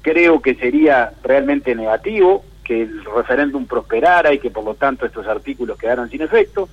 creo 0.01 0.41
que 0.41 0.55
sería 0.55 1.13
realmente 1.23 1.73
negativo 1.75 2.43
que 2.65 2.81
el 2.81 3.05
referéndum 3.05 3.65
prosperara 3.65 4.33
y 4.33 4.39
que 4.39 4.51
por 4.51 4.65
lo 4.65 4.75
tanto 4.75 5.05
estos 5.05 5.25
artículos 5.25 5.77
quedaran 5.77 6.09
sin 6.09 6.21
efecto 6.21 6.67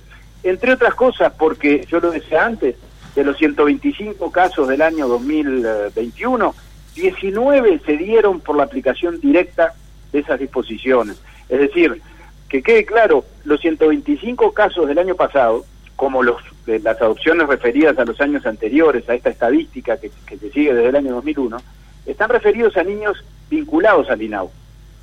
entre 0.45 0.73
otras 0.73 0.93
cosas 0.93 1.33
porque, 1.37 1.85
yo 1.89 1.99
lo 1.99 2.11
decía 2.11 2.45
antes, 2.45 2.75
de 3.15 3.23
los 3.23 3.37
125 3.37 4.31
casos 4.31 4.67
del 4.67 4.81
año 4.81 5.07
2021, 5.07 6.53
19 6.95 7.81
se 7.85 7.97
dieron 7.97 8.41
por 8.41 8.57
la 8.57 8.63
aplicación 8.63 9.19
directa 9.19 9.73
de 10.11 10.19
esas 10.19 10.39
disposiciones. 10.39 11.21
Es 11.49 11.59
decir, 11.59 12.01
que 12.49 12.61
quede 12.61 12.85
claro, 12.85 13.25
los 13.43 13.61
125 13.61 14.53
casos 14.53 14.87
del 14.87 14.99
año 14.99 15.15
pasado, 15.15 15.65
como 15.95 16.23
los 16.23 16.41
de 16.65 16.79
las 16.79 17.01
adopciones 17.01 17.47
referidas 17.47 17.97
a 17.97 18.05
los 18.05 18.19
años 18.19 18.45
anteriores, 18.45 19.07
a 19.07 19.13
esta 19.13 19.29
estadística 19.29 19.97
que, 19.97 20.11
que 20.25 20.37
se 20.37 20.51
sigue 20.51 20.73
desde 20.73 20.89
el 20.89 20.95
año 20.95 21.13
2001, 21.15 21.57
están 22.05 22.29
referidos 22.29 22.75
a 22.77 22.83
niños 22.83 23.23
vinculados 23.49 24.09
al 24.09 24.21
INAU, 24.21 24.51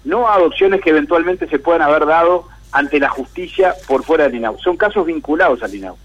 no 0.04 0.28
a 0.28 0.34
adopciones 0.34 0.80
que 0.80 0.90
eventualmente 0.90 1.48
se 1.48 1.58
puedan 1.58 1.82
haber 1.82 2.06
dado 2.06 2.46
ante 2.72 2.98
la 2.98 3.08
justicia 3.08 3.74
por 3.86 4.02
fuera 4.04 4.24
del 4.24 4.36
INAU. 4.36 4.58
Son 4.58 4.76
casos 4.76 5.06
vinculados 5.06 5.62
al 5.62 5.74
INAU. 5.74 5.96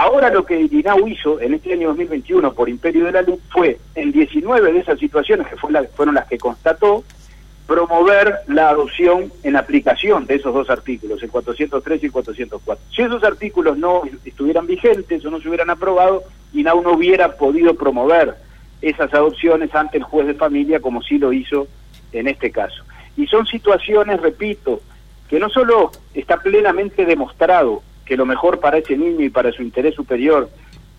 Ahora 0.00 0.30
lo 0.30 0.46
que 0.46 0.60
el 0.60 0.72
INAU 0.72 1.08
hizo 1.08 1.40
en 1.40 1.54
este 1.54 1.72
año 1.72 1.88
2021 1.88 2.52
por 2.52 2.68
Imperio 2.68 3.06
de 3.06 3.10
la 3.10 3.22
Luz 3.22 3.40
fue, 3.50 3.80
en 3.96 4.12
19 4.12 4.72
de 4.72 4.78
esas 4.78 4.96
situaciones, 4.96 5.48
que 5.48 5.56
fueron 5.56 6.14
las 6.14 6.28
que 6.28 6.38
constató, 6.38 7.02
promover 7.66 8.36
la 8.46 8.68
adopción 8.68 9.32
en 9.42 9.56
aplicación 9.56 10.24
de 10.26 10.36
esos 10.36 10.54
dos 10.54 10.70
artículos, 10.70 11.20
el 11.24 11.30
403 11.30 12.00
y 12.00 12.06
el 12.06 12.12
404. 12.12 12.84
Si 12.94 13.02
esos 13.02 13.24
artículos 13.24 13.76
no 13.76 14.02
estuvieran 14.24 14.68
vigentes 14.68 15.26
o 15.26 15.30
no 15.30 15.40
se 15.40 15.48
hubieran 15.48 15.68
aprobado, 15.68 16.22
INAU 16.52 16.80
no 16.80 16.92
hubiera 16.92 17.36
podido 17.36 17.74
promover 17.74 18.36
esas 18.80 19.12
adopciones 19.12 19.74
ante 19.74 19.98
el 19.98 20.04
juez 20.04 20.28
de 20.28 20.34
familia 20.34 20.78
como 20.78 21.02
sí 21.02 21.18
lo 21.18 21.32
hizo 21.32 21.66
en 22.12 22.28
este 22.28 22.52
caso. 22.52 22.84
Y 23.16 23.26
son 23.26 23.48
situaciones, 23.48 24.20
repito, 24.20 24.80
que 25.28 25.40
no 25.40 25.48
solo 25.48 25.90
está 26.14 26.36
plenamente 26.36 27.04
demostrado 27.04 27.82
que 28.08 28.16
lo 28.16 28.24
mejor 28.24 28.58
para 28.58 28.78
ese 28.78 28.96
niño 28.96 29.22
y 29.22 29.28
para 29.28 29.52
su 29.52 29.62
interés 29.62 29.94
superior 29.94 30.48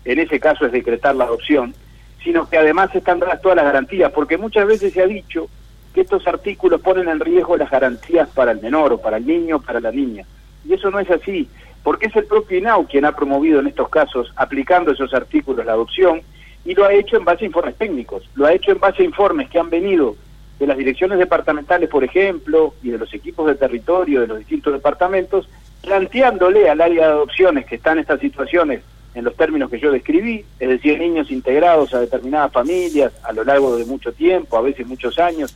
en 0.04 0.20
ese 0.20 0.38
caso 0.38 0.64
es 0.64 0.72
decretar 0.72 1.16
la 1.16 1.24
adopción, 1.24 1.74
sino 2.22 2.48
que 2.48 2.56
además 2.56 2.94
están 2.94 3.18
dadas 3.18 3.42
todas 3.42 3.56
las 3.56 3.64
garantías, 3.64 4.12
porque 4.12 4.38
muchas 4.38 4.64
veces 4.64 4.92
se 4.92 5.02
ha 5.02 5.06
dicho 5.06 5.48
que 5.92 6.02
estos 6.02 6.26
artículos 6.28 6.80
ponen 6.80 7.08
en 7.08 7.18
riesgo 7.18 7.56
las 7.56 7.68
garantías 7.68 8.28
para 8.28 8.52
el 8.52 8.60
menor 8.60 8.92
o 8.92 8.98
para 8.98 9.16
el 9.16 9.26
niño 9.26 9.56
o 9.56 9.60
para 9.60 9.80
la 9.80 9.90
niña. 9.90 10.24
Y 10.64 10.72
eso 10.72 10.88
no 10.90 11.00
es 11.00 11.10
así, 11.10 11.48
porque 11.82 12.06
es 12.06 12.16
el 12.16 12.26
propio 12.26 12.58
INAU 12.58 12.86
quien 12.86 13.04
ha 13.04 13.12
promovido 13.16 13.58
en 13.58 13.66
estos 13.66 13.88
casos, 13.88 14.32
aplicando 14.36 14.92
esos 14.92 15.12
artículos, 15.12 15.66
la 15.66 15.72
adopción, 15.72 16.22
y 16.64 16.74
lo 16.74 16.84
ha 16.84 16.92
hecho 16.92 17.16
en 17.16 17.24
base 17.24 17.44
a 17.44 17.46
informes 17.46 17.74
técnicos, 17.76 18.30
lo 18.36 18.46
ha 18.46 18.52
hecho 18.52 18.70
en 18.70 18.78
base 18.78 19.02
a 19.02 19.06
informes 19.06 19.50
que 19.50 19.58
han 19.58 19.68
venido 19.68 20.14
de 20.60 20.66
las 20.66 20.76
direcciones 20.76 21.18
departamentales, 21.18 21.88
por 21.88 22.04
ejemplo, 22.04 22.74
y 22.82 22.90
de 22.90 22.98
los 22.98 23.12
equipos 23.14 23.46
de 23.46 23.54
territorio 23.54 24.20
de 24.20 24.26
los 24.26 24.38
distintos 24.38 24.72
departamentos, 24.74 25.48
planteándole 25.82 26.68
al 26.68 26.80
área 26.80 27.06
de 27.06 27.12
adopciones 27.12 27.66
que 27.66 27.76
está 27.76 27.92
en 27.92 28.00
estas 28.00 28.20
situaciones 28.20 28.82
en 29.14 29.24
los 29.24 29.36
términos 29.36 29.70
que 29.70 29.80
yo 29.80 29.90
describí, 29.90 30.44
es 30.58 30.68
decir, 30.68 30.98
niños 30.98 31.30
integrados 31.30 31.92
a 31.94 32.00
determinadas 32.00 32.52
familias 32.52 33.12
a 33.24 33.32
lo 33.32 33.42
largo 33.42 33.76
de 33.76 33.84
mucho 33.84 34.12
tiempo, 34.12 34.56
a 34.56 34.60
veces 34.60 34.86
muchos 34.86 35.18
años, 35.18 35.54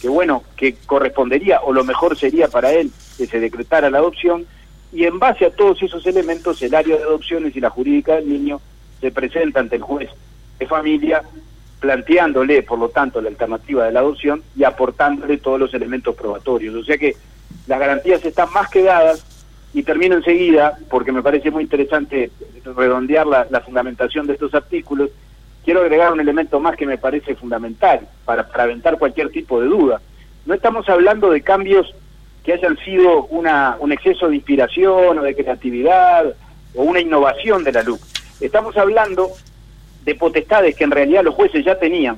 que 0.00 0.08
bueno, 0.08 0.42
que 0.56 0.74
correspondería 0.86 1.60
o 1.60 1.72
lo 1.72 1.84
mejor 1.84 2.18
sería 2.18 2.48
para 2.48 2.72
él 2.72 2.90
que 3.16 3.26
se 3.26 3.38
decretara 3.38 3.90
la 3.90 3.98
adopción, 3.98 4.46
y 4.92 5.04
en 5.04 5.18
base 5.18 5.46
a 5.46 5.50
todos 5.50 5.82
esos 5.82 6.06
elementos 6.06 6.60
el 6.62 6.74
área 6.74 6.96
de 6.96 7.02
adopciones 7.02 7.54
y 7.54 7.60
la 7.60 7.70
jurídica 7.70 8.16
del 8.16 8.28
niño 8.28 8.60
se 9.00 9.10
presenta 9.10 9.60
ante 9.60 9.76
el 9.76 9.82
juez 9.82 10.10
de 10.58 10.66
familia 10.66 11.22
planteándole, 11.80 12.62
por 12.62 12.78
lo 12.78 12.88
tanto, 12.88 13.20
la 13.20 13.28
alternativa 13.28 13.84
de 13.84 13.92
la 13.92 14.00
adopción 14.00 14.42
y 14.56 14.64
aportándole 14.64 15.36
todos 15.36 15.60
los 15.60 15.74
elementos 15.74 16.14
probatorios. 16.16 16.74
O 16.74 16.82
sea 16.82 16.96
que 16.96 17.14
las 17.66 17.78
garantías 17.78 18.24
están 18.24 18.50
más 18.52 18.70
que 18.70 18.82
dadas 18.82 19.35
y 19.76 19.82
termino 19.82 20.14
enseguida, 20.14 20.78
porque 20.88 21.12
me 21.12 21.22
parece 21.22 21.50
muy 21.50 21.64
interesante 21.64 22.30
redondear 22.64 23.26
la, 23.26 23.60
fundamentación 23.60 24.26
de 24.26 24.32
estos 24.32 24.54
artículos, 24.54 25.10
quiero 25.66 25.82
agregar 25.82 26.14
un 26.14 26.20
elemento 26.20 26.58
más 26.60 26.76
que 26.76 26.86
me 26.86 26.96
parece 26.96 27.34
fundamental 27.34 28.08
para, 28.24 28.48
para 28.48 28.62
aventar 28.62 28.98
cualquier 28.98 29.28
tipo 29.28 29.60
de 29.60 29.66
duda. 29.66 30.00
No 30.46 30.54
estamos 30.54 30.88
hablando 30.88 31.28
de 31.30 31.42
cambios 31.42 31.94
que 32.42 32.54
hayan 32.54 32.78
sido 32.78 33.26
una, 33.26 33.76
un 33.78 33.92
exceso 33.92 34.30
de 34.30 34.36
inspiración 34.36 35.18
o 35.18 35.22
de 35.22 35.36
creatividad 35.36 36.34
o 36.74 36.82
una 36.82 37.00
innovación 37.00 37.62
de 37.62 37.72
la 37.72 37.82
luz. 37.82 38.00
Estamos 38.40 38.78
hablando 38.78 39.28
de 40.06 40.14
potestades 40.14 40.74
que 40.74 40.84
en 40.84 40.90
realidad 40.90 41.22
los 41.22 41.34
jueces 41.34 41.62
ya 41.66 41.78
tenían, 41.78 42.16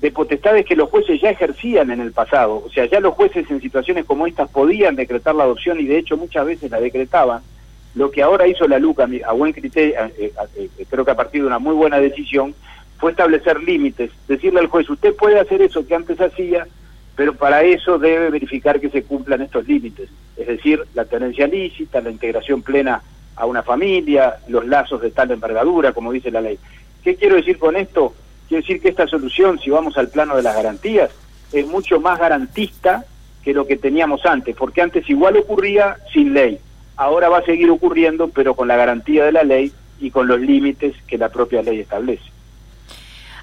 de 0.00 0.12
potestades 0.12 0.64
que 0.64 0.76
los 0.76 0.90
jueces 0.90 1.20
ya 1.20 1.30
ejercían 1.30 1.90
en 1.90 2.00
el 2.00 2.12
pasado. 2.12 2.62
O 2.64 2.70
sea, 2.70 2.86
ya 2.86 3.00
los 3.00 3.14
jueces 3.14 3.50
en 3.50 3.60
situaciones 3.60 4.04
como 4.04 4.26
estas 4.26 4.48
podían 4.48 4.94
decretar 4.94 5.34
la 5.34 5.44
adopción 5.44 5.80
y 5.80 5.86
de 5.86 5.98
hecho 5.98 6.16
muchas 6.16 6.46
veces 6.46 6.70
la 6.70 6.80
decretaban. 6.80 7.42
Lo 7.94 8.10
que 8.10 8.22
ahora 8.22 8.46
hizo 8.46 8.68
la 8.68 8.78
LUCA, 8.78 9.08
a 9.26 9.32
buen 9.32 9.52
criterio, 9.52 9.94
eh, 10.18 10.32
eh, 10.36 10.68
eh, 10.78 10.84
creo 10.88 11.04
que 11.04 11.10
a 11.10 11.16
partir 11.16 11.40
de 11.40 11.48
una 11.48 11.58
muy 11.58 11.74
buena 11.74 11.98
decisión, 11.98 12.54
fue 12.98 13.12
establecer 13.12 13.62
límites, 13.62 14.10
decirle 14.26 14.60
al 14.60 14.66
juez, 14.66 14.88
usted 14.90 15.14
puede 15.14 15.38
hacer 15.38 15.62
eso 15.62 15.86
que 15.86 15.94
antes 15.94 16.20
hacía, 16.20 16.66
pero 17.16 17.34
para 17.34 17.62
eso 17.62 17.98
debe 17.98 18.30
verificar 18.30 18.80
que 18.80 18.90
se 18.90 19.04
cumplan 19.04 19.40
estos 19.40 19.66
límites, 19.66 20.08
es 20.36 20.46
decir, 20.46 20.84
la 20.94 21.04
tenencia 21.04 21.46
lícita, 21.46 22.00
la 22.00 22.10
integración 22.10 22.62
plena 22.62 23.02
a 23.36 23.46
una 23.46 23.62
familia, 23.62 24.36
los 24.48 24.66
lazos 24.66 25.00
de 25.00 25.12
tal 25.12 25.30
envergadura, 25.30 25.92
como 25.92 26.12
dice 26.12 26.30
la 26.30 26.40
ley. 26.40 26.58
¿Qué 27.04 27.14
quiero 27.14 27.36
decir 27.36 27.58
con 27.58 27.76
esto? 27.76 28.14
Quiero 28.48 28.62
decir 28.62 28.80
que 28.80 28.88
esta 28.88 29.06
solución, 29.06 29.58
si 29.58 29.70
vamos 29.70 29.96
al 29.98 30.08
plano 30.08 30.36
de 30.36 30.42
las 30.42 30.56
garantías, 30.56 31.10
es 31.52 31.66
mucho 31.66 32.00
más 32.00 32.18
garantista 32.18 33.04
que 33.44 33.52
lo 33.52 33.66
que 33.66 33.76
teníamos 33.76 34.24
antes, 34.24 34.56
porque 34.56 34.80
antes 34.82 35.08
igual 35.08 35.36
ocurría 35.36 35.98
sin 36.12 36.32
ley. 36.34 36.58
Ahora 36.96 37.28
va 37.28 37.38
a 37.38 37.44
seguir 37.44 37.70
ocurriendo, 37.70 38.28
pero 38.28 38.54
con 38.54 38.68
la 38.68 38.76
garantía 38.76 39.24
de 39.24 39.32
la 39.32 39.44
ley 39.44 39.72
y 40.00 40.10
con 40.10 40.26
los 40.26 40.40
límites 40.40 40.94
que 41.06 41.18
la 41.18 41.28
propia 41.28 41.62
ley 41.62 41.80
establece. 41.80 42.24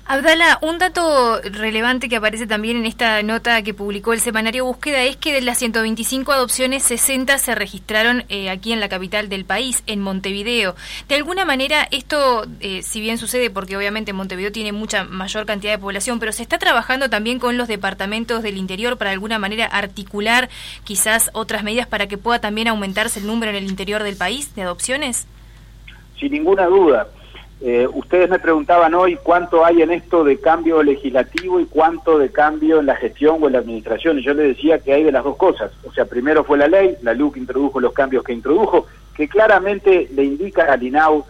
Abdala, 0.08 0.60
un 0.62 0.78
dato 0.78 1.42
relevante 1.42 2.08
que 2.10 2.18
aparece 2.18 2.46
también 2.46 2.78
en 2.78 2.86
esta 2.86 3.24
nota 3.24 3.64
que 3.64 3.74
publicó 3.74 4.14
el 4.14 4.20
semanario 4.20 4.64
Búsqueda 4.64 5.02
es 5.02 5.18
que 5.18 5.34
de 5.34 5.42
las 5.42 5.58
125 5.58 6.32
adopciones, 6.32 6.84
60 6.84 7.36
se 7.40 7.56
registraron 7.56 8.24
eh, 8.30 8.52
aquí 8.52 8.72
en 8.72 8.80
la 8.80 8.88
capital 8.88 9.30
del 9.30 9.46
país, 9.46 9.82
en 9.88 10.02
Montevideo. 10.02 10.76
De 11.10 11.16
alguna 11.16 11.44
manera, 11.44 11.88
esto, 11.90 12.46
eh, 12.60 12.84
si 12.84 13.02
bien 13.02 13.18
sucede 13.18 13.50
porque 13.50 13.76
obviamente 13.78 14.14
Montevideo 14.14 14.52
tiene 14.52 14.72
mucha 14.74 15.06
mayor 15.06 15.48
cantidad 15.48 15.72
de 15.72 15.80
población, 15.80 16.20
pero 16.20 16.32
se 16.34 16.44
está 16.44 16.60
trabajando 16.60 17.10
también 17.10 17.40
con 17.40 17.58
los 17.58 17.68
departamentos 17.68 18.44
del 18.44 18.58
interior 18.58 19.00
para 19.00 19.10
de 19.10 19.16
alguna 19.16 19.40
manera 19.40 19.66
articular 19.66 20.50
quizás 20.84 21.32
otras 21.34 21.64
medidas 21.64 21.88
para 21.88 22.06
que 22.08 22.20
pueda 22.20 22.40
también 22.40 22.68
aumentarse 22.68 23.22
el 23.22 23.26
número 23.26 23.50
en 23.50 23.58
el 23.58 23.68
interior 23.68 24.04
del 24.04 24.18
país 24.18 24.54
de 24.54 24.62
adopciones. 24.62 25.26
Sin 26.20 26.32
ninguna 26.32 26.68
duda. 26.68 27.08
Eh, 27.62 27.88
ustedes 27.94 28.30
me 28.30 28.40
preguntaban 28.40 28.94
hoy 28.94 29.18
cuánto 29.24 29.66
hay 29.66 29.82
en 29.82 29.92
esto 29.92 30.24
de 30.24 30.40
cambio 30.40 30.84
legislativo 30.84 31.60
y 31.60 31.66
cuánto 31.66 32.18
de 32.20 32.30
cambio 32.30 32.80
en 32.80 32.86
la 32.86 32.96
gestión 32.96 33.38
o 33.42 33.48
en 33.48 33.54
la 33.54 33.60
administración. 33.60 34.20
Y 34.20 34.24
yo 34.24 34.34
les 34.34 34.56
decía 34.56 34.80
que 34.80 34.94
hay 34.94 35.04
de 35.04 35.12
las 35.12 35.24
dos 35.24 35.38
cosas. 35.38 35.72
O 35.86 35.92
sea, 35.94 36.06
primero 36.06 36.44
fue 36.44 36.58
la 36.58 36.68
ley, 36.68 36.96
la 37.02 37.14
LUC 37.14 37.38
introdujo 37.38 37.80
los 37.80 37.94
cambios 37.94 38.24
que 38.24 38.34
introdujo, 38.34 38.88
que 39.16 39.30
claramente 39.30 40.10
le 40.14 40.26
indica 40.26 40.72
al 40.72 40.84
INAU 40.84 41.26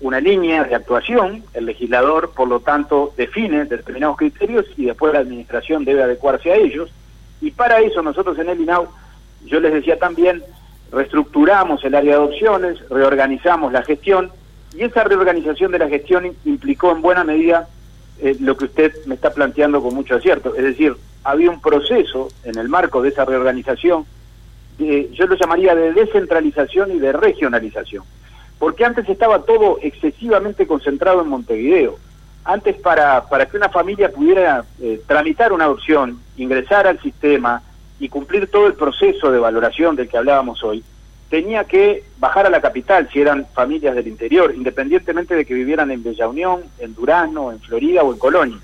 una 0.00 0.18
línea 0.18 0.64
de 0.64 0.74
actuación. 0.74 1.44
El 1.52 1.66
legislador, 1.66 2.32
por 2.34 2.48
lo 2.48 2.60
tanto, 2.60 3.12
define 3.16 3.66
determinados 3.66 4.16
criterios 4.16 4.66
y 4.76 4.86
después 4.86 5.12
la 5.12 5.20
administración 5.20 5.84
debe 5.84 6.02
adecuarse 6.02 6.52
a 6.52 6.56
ellos. 6.56 6.90
Y 7.42 7.50
para 7.50 7.80
eso 7.80 8.00
nosotros 8.00 8.38
en 8.38 8.48
el 8.48 8.60
INAU, 8.60 8.88
yo 9.44 9.60
les 9.60 9.74
decía 9.74 9.98
también, 9.98 10.42
reestructuramos 10.90 11.84
el 11.84 11.94
área 11.94 12.12
de 12.12 12.16
adopciones, 12.16 12.88
reorganizamos 12.88 13.72
la 13.72 13.82
gestión 13.82 14.30
y 14.76 14.82
esa 14.82 15.04
reorganización 15.04 15.72
de 15.72 15.78
la 15.78 15.88
gestión 15.88 16.36
implicó 16.44 16.92
en 16.92 17.00
buena 17.00 17.24
medida 17.24 17.68
eh, 18.20 18.36
lo 18.40 18.56
que 18.56 18.66
usted 18.66 18.92
me 19.06 19.14
está 19.14 19.32
planteando 19.32 19.82
con 19.82 19.94
mucho 19.94 20.16
acierto. 20.16 20.54
Es 20.54 20.64
decir, 20.64 20.94
había 21.24 21.50
un 21.50 21.60
proceso 21.60 22.28
en 22.44 22.58
el 22.58 22.68
marco 22.68 23.02
de 23.02 23.08
esa 23.08 23.24
reorganización, 23.24 24.04
yo 24.78 25.26
lo 25.26 25.36
llamaría 25.36 25.74
de 25.74 25.94
descentralización 25.94 26.92
y 26.92 26.98
de 26.98 27.12
regionalización. 27.12 28.04
Porque 28.58 28.84
antes 28.84 29.08
estaba 29.08 29.42
todo 29.42 29.78
excesivamente 29.82 30.66
concentrado 30.66 31.22
en 31.22 31.28
Montevideo. 31.28 31.98
Antes 32.44 32.76
para, 32.76 33.26
para 33.26 33.46
que 33.46 33.56
una 33.56 33.70
familia 33.70 34.12
pudiera 34.12 34.64
eh, 34.80 35.00
tramitar 35.06 35.52
una 35.52 35.64
adopción, 35.64 36.20
ingresar 36.36 36.86
al 36.86 37.00
sistema 37.00 37.62
y 37.98 38.10
cumplir 38.10 38.50
todo 38.50 38.66
el 38.66 38.74
proceso 38.74 39.32
de 39.32 39.38
valoración 39.38 39.96
del 39.96 40.08
que 40.08 40.18
hablábamos 40.18 40.62
hoy, 40.62 40.84
tenía 41.28 41.64
que 41.64 42.04
bajar 42.18 42.46
a 42.46 42.50
la 42.50 42.60
capital 42.60 43.08
si 43.12 43.20
eran 43.20 43.46
familias 43.54 43.94
del 43.94 44.06
interior, 44.06 44.54
independientemente 44.54 45.34
de 45.34 45.44
que 45.44 45.54
vivieran 45.54 45.90
en 45.90 46.02
Bella 46.02 46.28
Unión, 46.28 46.62
en 46.78 46.94
Durano, 46.94 47.50
en 47.52 47.60
Florida 47.60 48.02
o 48.02 48.12
en 48.12 48.18
Colonia. 48.18 48.58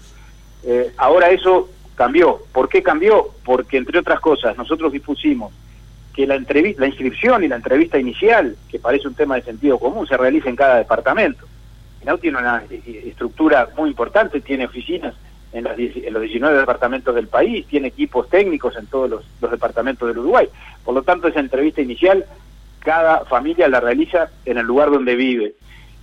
Eh, 0.65 0.93
ahora 0.97 1.31
eso 1.31 1.69
cambió. 1.95 2.41
¿Por 2.53 2.69
qué 2.69 2.83
cambió? 2.83 3.31
Porque, 3.45 3.79
entre 3.79 3.99
otras 3.99 4.21
cosas, 4.21 4.57
nosotros 4.57 4.93
dispusimos 4.93 5.53
que 6.15 6.27
la, 6.27 6.37
la 6.37 6.87
inscripción 6.87 7.43
y 7.43 7.49
la 7.49 7.57
entrevista 7.57 7.99
inicial, 7.99 8.57
que 8.71 8.79
parece 8.79 9.09
un 9.09 9.15
tema 9.15 9.37
de 9.37 9.43
sentido 9.43 9.79
común, 9.79 10.07
se 10.07 10.17
realice 10.17 10.49
en 10.49 10.57
cada 10.57 10.77
departamento. 10.77 11.47
INAU 12.03 12.19
tiene 12.19 12.39
una 12.39 12.63
estructura 12.85 13.69
muy 13.77 13.91
importante, 13.91 14.41
tiene 14.41 14.67
oficinas 14.67 15.15
en, 15.53 15.65
los 15.65 15.77
19 15.77 16.59
departamentos 16.59 17.15
del 17.15 17.29
país, 17.29 17.67
tiene 17.67 17.89
equipos 17.89 18.29
técnicos 18.29 18.77
en 18.77 18.87
todos 18.87 19.11
los 19.41 19.51
departamentos 19.51 20.09
del 20.09 20.19
Uruguay. 20.19 20.49
Por 20.85 20.95
lo 20.95 21.03
tanto, 21.03 21.29
esa 21.29 21.41
entrevista 21.41 21.81
inicial 21.81 22.25
cada 22.83 23.25
familia 23.25 23.69
la 23.69 23.81
realiza 23.81 24.31
en 24.45 24.59
el 24.59 24.67
lugar 24.67 24.91
donde 24.91 25.15
vive. 25.15 25.55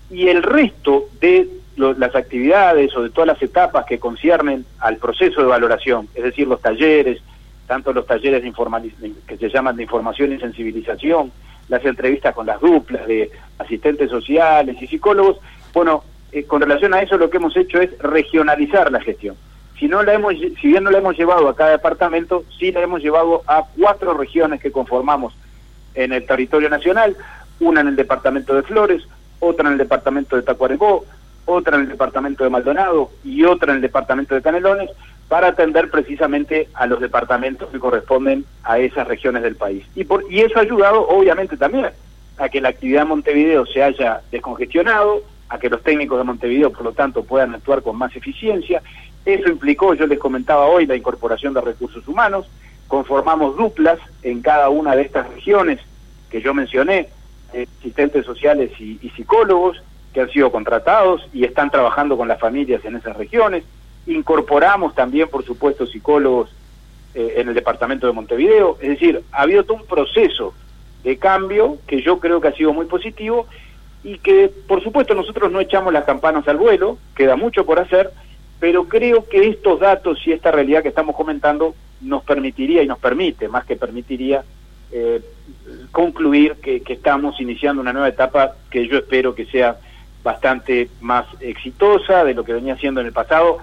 Y 0.09 0.27
el 0.27 0.43
resto 0.43 1.05
de 1.19 1.47
las 1.75 2.15
actividades 2.15 2.95
o 2.95 3.03
de 3.03 3.09
todas 3.09 3.27
las 3.27 3.41
etapas 3.41 3.85
que 3.85 3.99
conciernen 3.99 4.65
al 4.79 4.97
proceso 4.97 5.41
de 5.41 5.47
valoración, 5.47 6.09
es 6.13 6.23
decir, 6.23 6.47
los 6.47 6.61
talleres, 6.61 7.21
tanto 7.67 7.93
los 7.93 8.05
talleres 8.05 8.43
de 8.43 9.13
que 9.27 9.37
se 9.37 9.49
llaman 9.49 9.75
de 9.75 9.83
información 9.83 10.33
y 10.33 10.39
sensibilización, 10.39 11.31
las 11.69 11.85
entrevistas 11.85 12.33
con 12.33 12.47
las 12.47 12.59
duplas 12.59 13.05
de 13.07 13.31
asistentes 13.59 14.09
sociales 14.09 14.75
y 14.81 14.87
psicólogos, 14.87 15.37
bueno, 15.73 16.03
eh, 16.31 16.43
con 16.43 16.61
relación 16.61 16.93
a 16.93 17.01
eso 17.01 17.17
lo 17.17 17.29
que 17.29 17.37
hemos 17.37 17.55
hecho 17.55 17.79
es 17.79 17.97
regionalizar 17.99 18.91
la 18.91 18.99
gestión. 19.01 19.35
Si, 19.79 19.87
no 19.87 20.03
la 20.03 20.15
hemos, 20.15 20.33
si 20.33 20.67
bien 20.67 20.83
no 20.83 20.91
la 20.91 20.97
hemos 20.97 21.17
llevado 21.17 21.47
a 21.47 21.55
cada 21.55 21.71
departamento, 21.71 22.43
sí 22.57 22.71
la 22.71 22.81
hemos 22.81 23.01
llevado 23.01 23.43
a 23.47 23.65
cuatro 23.77 24.13
regiones 24.15 24.59
que 24.59 24.71
conformamos 24.71 25.33
en 25.99 26.13
el 26.13 26.25
territorio 26.25 26.69
nacional, 26.69 27.15
una 27.59 27.81
en 27.81 27.89
el 27.89 27.95
departamento 27.95 28.55
de 28.55 28.63
Flores, 28.63 29.03
otra 29.39 29.67
en 29.67 29.73
el 29.73 29.77
departamento 29.77 30.37
de 30.37 30.43
Tacuarembó, 30.43 31.05
otra 31.45 31.75
en 31.75 31.83
el 31.83 31.89
departamento 31.89 32.43
de 32.43 32.49
Maldonado 32.49 33.11
y 33.23 33.43
otra 33.43 33.71
en 33.71 33.77
el 33.77 33.81
departamento 33.81 34.33
de 34.33 34.41
Canelones, 34.41 34.89
para 35.27 35.49
atender 35.49 35.91
precisamente 35.91 36.69
a 36.73 36.87
los 36.87 37.01
departamentos 37.01 37.69
que 37.69 37.79
corresponden 37.79 38.45
a 38.63 38.79
esas 38.79 39.07
regiones 39.07 39.43
del 39.43 39.55
país. 39.55 39.85
Y, 39.93 40.05
por, 40.05 40.23
y 40.31 40.39
eso 40.39 40.57
ha 40.57 40.61
ayudado, 40.61 41.07
obviamente, 41.07 41.57
también 41.57 41.89
a 42.37 42.49
que 42.49 42.61
la 42.61 42.69
actividad 42.69 43.01
de 43.01 43.09
Montevideo 43.09 43.65
se 43.65 43.83
haya 43.83 44.21
descongestionado, 44.31 45.21
a 45.49 45.59
que 45.59 45.69
los 45.69 45.83
técnicos 45.83 46.17
de 46.17 46.23
Montevideo, 46.23 46.71
por 46.71 46.83
lo 46.83 46.93
tanto, 46.93 47.23
puedan 47.23 47.53
actuar 47.53 47.81
con 47.83 47.97
más 47.97 48.15
eficiencia. 48.15 48.81
Eso 49.25 49.49
implicó, 49.49 49.93
yo 49.93 50.07
les 50.07 50.17
comentaba 50.17 50.65
hoy, 50.65 50.85
la 50.85 50.95
incorporación 50.95 51.53
de 51.53 51.61
recursos 51.61 52.07
humanos, 52.07 52.49
conformamos 52.87 53.57
duplas 53.57 53.99
en 54.23 54.41
cada 54.41 54.69
una 54.69 54.95
de 54.95 55.03
estas 55.03 55.29
regiones 55.29 55.79
que 56.29 56.41
yo 56.41 56.53
mencioné, 56.53 57.09
asistentes 57.49 58.25
sociales 58.25 58.71
y, 58.79 59.09
psicólogos, 59.15 59.81
que 60.13 60.21
han 60.21 60.29
sido 60.29 60.51
contratados 60.51 61.27
y 61.33 61.43
están 61.43 61.69
trabajando 61.69 62.17
con 62.17 62.27
las 62.27 62.39
familias 62.39 62.83
en 62.85 62.95
esas 62.95 63.15
regiones. 63.15 63.63
Incorporamos 64.07 64.95
también, 64.95 65.29
por 65.29 65.45
supuesto, 65.45 65.85
psicólogos 65.85 66.49
eh, 67.13 67.35
en 67.37 67.49
el 67.49 67.53
departamento 67.53 68.07
de 68.07 68.13
Montevideo. 68.13 68.77
Es 68.81 68.89
decir, 68.89 69.21
ha 69.31 69.43
habido 69.43 69.63
todo 69.63 69.77
un 69.77 69.85
proceso 69.85 70.53
de 71.03 71.17
cambio 71.17 71.77
que 71.87 72.01
yo 72.01 72.19
creo 72.19 72.41
que 72.41 72.49
ha 72.49 72.53
sido 72.53 72.73
muy 72.73 72.85
positivo 72.85 73.47
y 74.03 74.17
que, 74.17 74.51
por 74.67 74.81
supuesto, 74.83 75.13
nosotros 75.13 75.51
no 75.51 75.59
echamos 75.59 75.93
las 75.93 76.05
campanas 76.05 76.47
al 76.47 76.57
vuelo, 76.57 76.97
queda 77.15 77.35
mucho 77.35 77.65
por 77.65 77.79
hacer, 77.79 78.11
pero 78.59 78.85
creo 78.85 79.27
que 79.27 79.47
estos 79.47 79.79
datos 79.79 80.19
y 80.25 80.31
esta 80.31 80.51
realidad 80.51 80.81
que 80.81 80.89
estamos 80.89 81.15
comentando 81.15 81.75
nos 82.01 82.23
permitiría 82.23 82.81
y 82.81 82.87
nos 82.87 82.99
permite, 82.99 83.47
más 83.47 83.65
que 83.65 83.75
permitiría, 83.75 84.43
eh, 84.91 85.21
concluir 85.91 86.55
que, 86.55 86.81
que, 86.81 86.93
estamos 86.93 87.39
iniciando 87.39 87.81
una 87.81 87.93
nueva 87.93 88.09
etapa 88.09 88.55
que 88.69 88.87
yo 88.87 88.97
espero 88.97 89.35
que 89.35 89.45
sea 89.45 89.77
bastante 90.23 90.89
más 91.01 91.25
exitosa 91.39 92.23
de 92.23 92.33
lo 92.33 92.43
que 92.43 92.53
venía 92.53 92.77
siendo 92.77 93.01
en 93.01 93.07
el 93.07 93.13
pasado, 93.13 93.59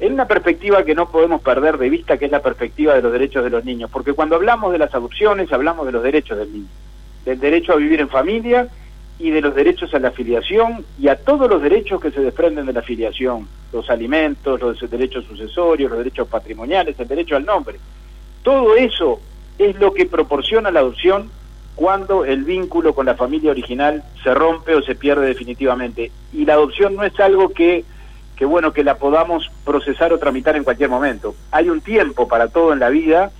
en 0.00 0.14
una 0.14 0.26
perspectiva 0.26 0.84
que 0.84 0.94
no 0.94 1.08
podemos 1.10 1.40
perder 1.42 1.78
de 1.78 1.88
vista, 1.88 2.18
que 2.18 2.24
es 2.24 2.30
la 2.30 2.42
perspectiva 2.42 2.94
de 2.94 3.02
los 3.02 3.12
derechos 3.12 3.44
de 3.44 3.50
los 3.50 3.64
niños, 3.64 3.90
porque 3.90 4.12
cuando 4.12 4.36
hablamos 4.36 4.72
de 4.72 4.78
las 4.78 4.94
adopciones 4.94 5.52
hablamos 5.52 5.86
de 5.86 5.92
los 5.92 6.02
derechos 6.02 6.38
del 6.38 6.52
niño, 6.52 6.68
del 7.24 7.38
derecho 7.38 7.72
a 7.72 7.76
vivir 7.76 8.00
en 8.00 8.08
familia 8.08 8.68
y 9.18 9.30
de 9.30 9.40
los 9.40 9.54
derechos 9.54 9.94
a 9.94 10.00
la 10.00 10.08
afiliación 10.08 10.84
y 10.98 11.06
a 11.06 11.16
todos 11.16 11.48
los 11.48 11.62
derechos 11.62 12.00
que 12.00 12.10
se 12.10 12.20
desprenden 12.20 12.66
de 12.66 12.72
la 12.72 12.80
afiliación, 12.80 13.46
los 13.72 13.88
alimentos, 13.88 14.60
los 14.60 14.90
derechos 14.90 15.24
sucesorios, 15.24 15.90
los 15.90 15.98
derechos 15.98 16.26
patrimoniales, 16.26 16.98
el 16.98 17.06
derecho 17.06 17.36
al 17.36 17.44
nombre. 17.44 17.78
Todo 18.42 18.74
eso 18.74 19.20
es 19.58 19.76
lo 19.76 19.92
que 19.92 20.06
proporciona 20.06 20.70
la 20.70 20.80
adopción 20.80 21.30
cuando 21.74 22.24
el 22.24 22.44
vínculo 22.44 22.94
con 22.94 23.06
la 23.06 23.14
familia 23.14 23.50
original 23.50 24.04
se 24.22 24.34
rompe 24.34 24.74
o 24.74 24.82
se 24.82 24.94
pierde 24.94 25.26
definitivamente. 25.26 26.12
Y 26.32 26.44
la 26.44 26.54
adopción 26.54 26.96
no 26.96 27.04
es 27.04 27.18
algo 27.18 27.50
que, 27.50 27.84
que 28.36 28.44
bueno, 28.44 28.72
que 28.72 28.84
la 28.84 28.96
podamos 28.96 29.50
procesar 29.64 30.12
o 30.12 30.18
tramitar 30.18 30.56
en 30.56 30.64
cualquier 30.64 30.90
momento. 30.90 31.34
Hay 31.50 31.70
un 31.70 31.80
tiempo 31.80 32.28
para 32.28 32.48
todo 32.48 32.72
en 32.72 32.80
la 32.80 32.90
vida 32.90 33.30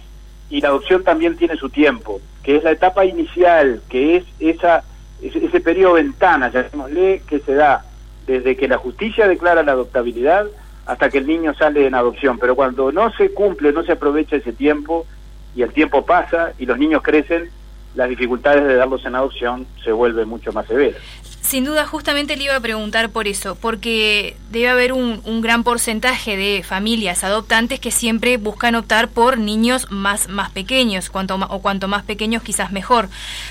y 0.49 0.61
la 0.61 0.69
adopción 0.69 1.05
también 1.05 1.37
tiene 1.37 1.57
su 1.57 1.69
tiempo, 1.71 2.21
que 2.43 2.57
es 2.57 2.65
la 2.65 2.73
etapa 2.73 3.05
inicial, 3.05 3.83
que 3.89 4.17
es 4.17 4.25
esa 4.39 4.85
ese, 5.23 5.61
periodo 5.61 5.95
ventana, 5.95 6.51
llamémosle, 6.51 7.23
que 7.29 7.39
se 7.41 7.55
da 7.55 7.85
desde 8.27 8.57
que 8.57 8.69
la 8.69 8.79
justicia 8.79 9.29
declara 9.29 9.63
la 9.63 9.73
adoptabilidad 9.73 10.47
hasta 10.85 11.11
que 11.11 11.19
el 11.19 11.27
niño 11.27 11.55
sale 11.55 11.87
en 11.87 11.95
adopción. 11.95 12.39
Pero 12.39 12.57
cuando 12.57 12.91
no 12.91 13.11
se 13.13 13.33
cumple, 13.33 13.73
no 13.73 13.85
se 13.85 13.93
aprovecha 13.93 14.37
ese 14.37 14.53
tiempo 14.53 15.07
y 15.55 15.63
el 15.63 15.73
tiempo 15.73 16.05
pasa 16.05 16.53
y 16.59 16.67
los 16.67 16.79
niños 16.79 17.03
crecen, 17.03 17.51
las 17.95 18.09
dificultades 18.09 18.65
de 18.65 18.75
darlos 18.75 19.05
en 19.05 19.15
adopción 19.15 19.67
se 19.85 19.93
vuelven 19.93 20.29
mucho 20.29 20.53
más 20.53 20.67
severas. 20.67 21.01
Sin 21.43 21.65
duda, 21.65 21.87
justamente 21.87 22.37
le 22.37 22.45
iba 22.45 22.55
a 22.55 22.61
preguntar 22.61 23.11
por 23.11 23.27
eso, 23.27 23.57
porque 23.57 24.37
debe 24.53 24.69
haber 24.69 24.93
un, 24.93 25.21
gran 25.43 25.65
porcentaje 25.65 26.37
de 26.37 26.63
familias 26.63 27.25
adoptantes 27.25 27.81
que 27.81 27.91
siempre 27.91 28.37
buscan 28.37 28.77
optar 28.77 29.09
por 29.09 29.39
niños 29.39 29.89
más, 29.91 30.29
más 30.29 30.53
pequeños, 30.53 31.11
cuanto 31.11 31.35
o 31.35 31.61
cuanto 31.61 31.89
más 31.89 32.05
pequeños 32.05 32.45
quizás 32.45 32.71
mejor. 32.71 33.09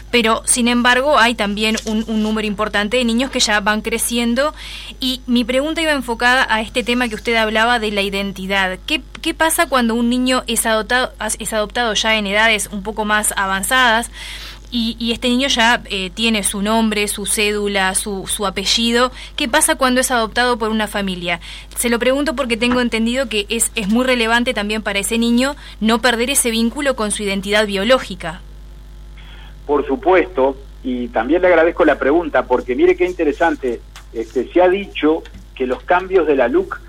Pero, 0.09 0.41
sin 0.45 0.69
embargo, 0.69 1.19
hay 1.19 1.35
también 1.35 1.75
un, 1.83 2.05
número 2.23 2.47
importante 2.47 2.95
de 2.95 3.03
niños 3.03 3.29
que 3.29 3.41
ya 3.41 3.59
van 3.59 3.81
creciendo 3.81 4.53
y 5.01 5.21
mi 5.27 5.43
pregunta 5.43 5.81
iba 5.81 5.91
enfocada 5.91 6.47
a 6.49 6.61
este 6.61 6.83
tema 6.83 7.09
que 7.09 7.15
usted 7.15 7.35
hablaba 7.35 7.79
de 7.79 7.91
la 7.91 8.01
identidad. 8.01 8.79
¿Qué, 8.85 9.01
qué 9.21 9.33
pasa 9.33 9.67
cuando 9.67 9.95
un 9.95 10.09
niño 10.09 10.43
es 10.47 10.65
adoptado, 10.65 11.11
es 11.39 11.51
adoptado 11.51 11.93
ya 11.93 12.15
en 12.15 12.25
edades 12.25 12.69
un 12.71 12.83
poco 12.83 13.03
más 13.03 13.33
avanzadas? 13.35 14.09
Y, 14.71 15.11
este 15.11 15.27
niño 15.27 15.47
ya 15.49 15.81
eh, 15.89 16.09
tiene 16.13 16.43
su 16.43 16.61
nombre, 16.61 17.07
su 17.07 17.25
cédula, 17.25 17.93
su, 17.93 18.25
su 18.27 18.45
apellido. 18.45 19.11
¿Qué 19.35 19.49
pasa 19.49 19.75
cuando 19.75 19.99
es 19.99 20.11
adoptado 20.11 20.57
por 20.57 20.71
una 20.71 20.87
familia? 20.87 21.41
Se 21.75 21.89
lo 21.89 21.99
pregunto 21.99 22.35
porque 22.35 22.55
tengo 22.55 22.79
entendido 22.79 23.27
que 23.27 23.45
es, 23.49 23.71
es 23.75 23.89
muy 23.89 24.05
relevante 24.05 24.53
también 24.53 24.81
para 24.81 24.99
ese 24.99 25.17
niño 25.17 25.55
no 25.81 25.99
perder 25.99 26.29
ese 26.29 26.51
vínculo 26.51 26.95
con 26.95 27.11
su 27.11 27.23
identidad 27.23 27.67
biológica. 27.67 28.41
Por 29.67 29.85
supuesto, 29.85 30.57
y 30.83 31.09
también 31.09 31.41
le 31.41 31.49
agradezco 31.49 31.83
la 31.83 31.99
pregunta, 31.99 32.45
porque 32.45 32.75
mire 32.75 32.95
qué 32.95 33.05
interesante, 33.05 33.81
este, 34.13 34.51
se 34.51 34.61
ha 34.61 34.69
dicho 34.69 35.23
que 35.53 35.67
los 35.67 35.83
cambios 35.83 36.25
de 36.27 36.35
la 36.35 36.47
LUC 36.47 36.79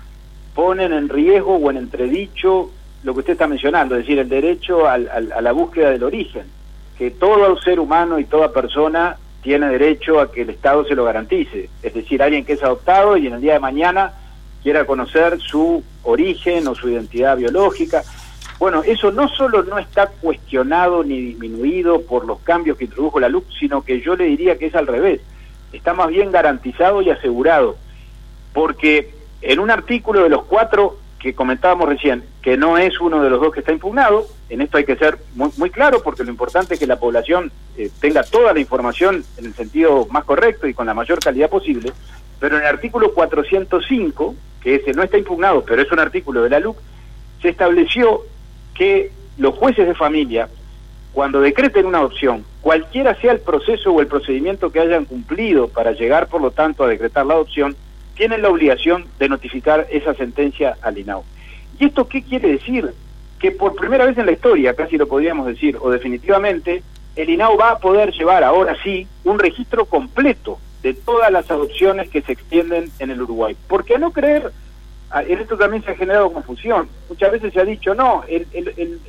ponen 0.55 0.93
en 0.93 1.09
riesgo 1.09 1.57
o 1.57 1.69
en 1.69 1.77
entredicho 1.77 2.71
lo 3.03 3.13
que 3.13 3.19
usted 3.19 3.33
está 3.33 3.47
mencionando, 3.47 3.95
es 3.95 4.03
decir, 4.03 4.19
el 4.19 4.29
derecho 4.29 4.87
a 4.87 4.97
la 4.97 5.51
búsqueda 5.51 5.89
del 5.89 6.03
origen 6.03 6.62
que 6.97 7.11
todo 7.11 7.59
ser 7.61 7.79
humano 7.79 8.19
y 8.19 8.25
toda 8.25 8.51
persona 8.51 9.17
tiene 9.41 9.67
derecho 9.67 10.19
a 10.19 10.31
que 10.31 10.41
el 10.41 10.51
Estado 10.51 10.85
se 10.85 10.95
lo 10.95 11.03
garantice. 11.03 11.69
Es 11.81 11.93
decir, 11.93 12.21
alguien 12.21 12.45
que 12.45 12.53
es 12.53 12.63
adoptado 12.63 13.17
y 13.17 13.27
en 13.27 13.33
el 13.33 13.41
día 13.41 13.53
de 13.53 13.59
mañana 13.59 14.13
quiera 14.63 14.85
conocer 14.85 15.39
su 15.39 15.83
origen 16.03 16.67
o 16.67 16.75
su 16.75 16.89
identidad 16.89 17.37
biológica. 17.37 18.03
Bueno, 18.57 18.81
eso 18.83 19.11
no 19.11 19.27
solo 19.27 19.63
no 19.63 19.77
está 19.77 20.07
cuestionado 20.07 21.03
ni 21.03 21.19
disminuido 21.19 22.01
por 22.01 22.25
los 22.25 22.39
cambios 22.39 22.77
que 22.77 22.85
introdujo 22.85 23.19
la 23.19 23.27
luz, 23.27 23.43
sino 23.59 23.83
que 23.83 23.99
yo 23.99 24.15
le 24.15 24.25
diría 24.25 24.57
que 24.57 24.67
es 24.67 24.75
al 24.75 24.87
revés. 24.87 25.19
Está 25.73 25.93
más 25.93 26.07
bien 26.07 26.31
garantizado 26.31 27.01
y 27.01 27.09
asegurado. 27.09 27.75
Porque 28.53 29.13
en 29.41 29.59
un 29.59 29.71
artículo 29.71 30.23
de 30.23 30.29
los 30.29 30.45
cuatro 30.45 30.97
que 31.19 31.33
comentábamos 31.33 31.89
recién, 31.89 32.23
que 32.43 32.57
no 32.57 32.77
es 32.77 32.99
uno 32.99 33.23
de 33.23 33.29
los 33.29 33.39
dos 33.39 33.53
que 33.53 33.61
está 33.61 33.71
impugnado, 33.71 34.27
en 34.49 34.59
esto 34.59 34.77
hay 34.77 34.83
que 34.83 34.97
ser 34.97 35.17
muy, 35.33 35.49
muy 35.55 35.69
claro 35.69 36.03
porque 36.03 36.25
lo 36.25 36.29
importante 36.29 36.73
es 36.73 36.79
que 36.79 36.85
la 36.85 36.99
población 36.99 37.51
eh, 37.77 37.89
tenga 38.01 38.21
toda 38.21 38.53
la 38.53 38.59
información 38.59 39.23
en 39.37 39.45
el 39.45 39.53
sentido 39.53 40.05
más 40.11 40.25
correcto 40.25 40.67
y 40.67 40.73
con 40.73 40.85
la 40.85 40.93
mayor 40.93 41.19
calidad 41.19 41.49
posible, 41.49 41.93
pero 42.41 42.57
en 42.57 42.63
el 42.63 42.67
artículo 42.67 43.13
405, 43.13 44.35
que 44.61 44.75
ese 44.75 44.91
no 44.91 45.03
está 45.03 45.17
impugnado, 45.17 45.63
pero 45.63 45.81
es 45.81 45.89
un 45.89 45.99
artículo 45.99 46.43
de 46.43 46.49
la 46.49 46.59
LUC, 46.59 46.77
se 47.41 47.47
estableció 47.47 48.23
que 48.75 49.11
los 49.37 49.55
jueces 49.55 49.87
de 49.87 49.95
familia, 49.95 50.49
cuando 51.13 51.39
decreten 51.39 51.85
una 51.85 51.99
adopción, 51.99 52.43
cualquiera 52.59 53.15
sea 53.21 53.31
el 53.31 53.39
proceso 53.39 53.93
o 53.93 54.01
el 54.01 54.07
procedimiento 54.07 54.69
que 54.69 54.81
hayan 54.81 55.05
cumplido 55.05 55.69
para 55.69 55.93
llegar, 55.93 56.27
por 56.27 56.41
lo 56.41 56.51
tanto, 56.51 56.83
a 56.83 56.89
decretar 56.89 57.25
la 57.25 57.35
adopción, 57.35 57.77
tienen 58.15 58.41
la 58.41 58.49
obligación 58.49 59.05
de 59.17 59.29
notificar 59.29 59.87
esa 59.89 60.13
sentencia 60.13 60.75
al 60.81 60.97
INAU. 60.97 61.23
¿Y 61.83 61.87
esto 61.87 62.07
qué 62.07 62.23
quiere 62.23 62.47
decir? 62.47 62.93
Que 63.39 63.51
por 63.51 63.75
primera 63.75 64.05
vez 64.05 64.17
en 64.17 64.25
la 64.25 64.31
historia, 64.31 64.73
casi 64.73 64.97
lo 64.97 65.05
podríamos 65.05 65.45
decir, 65.45 65.77
o 65.81 65.91
definitivamente, 65.91 66.81
el 67.17 67.29
INAU 67.29 67.57
va 67.57 67.71
a 67.71 67.77
poder 67.79 68.13
llevar 68.13 68.41
ahora 68.41 68.73
sí 68.85 69.05
un 69.25 69.37
registro 69.37 69.83
completo 69.83 70.59
de 70.81 70.93
todas 70.93 71.29
las 71.29 71.51
adopciones 71.51 72.07
que 72.07 72.21
se 72.21 72.31
extienden 72.31 72.89
en 72.99 73.11
el 73.11 73.21
Uruguay. 73.21 73.57
Porque 73.67 73.95
a 73.95 73.97
no 73.97 74.13
creer, 74.13 74.53
en 75.27 75.39
esto 75.39 75.57
también 75.57 75.83
se 75.83 75.91
ha 75.91 75.95
generado 75.95 76.31
confusión. 76.31 76.87
Muchas 77.09 77.33
veces 77.33 77.51
se 77.51 77.59
ha 77.59 77.65
dicho, 77.65 77.93
no, 77.93 78.23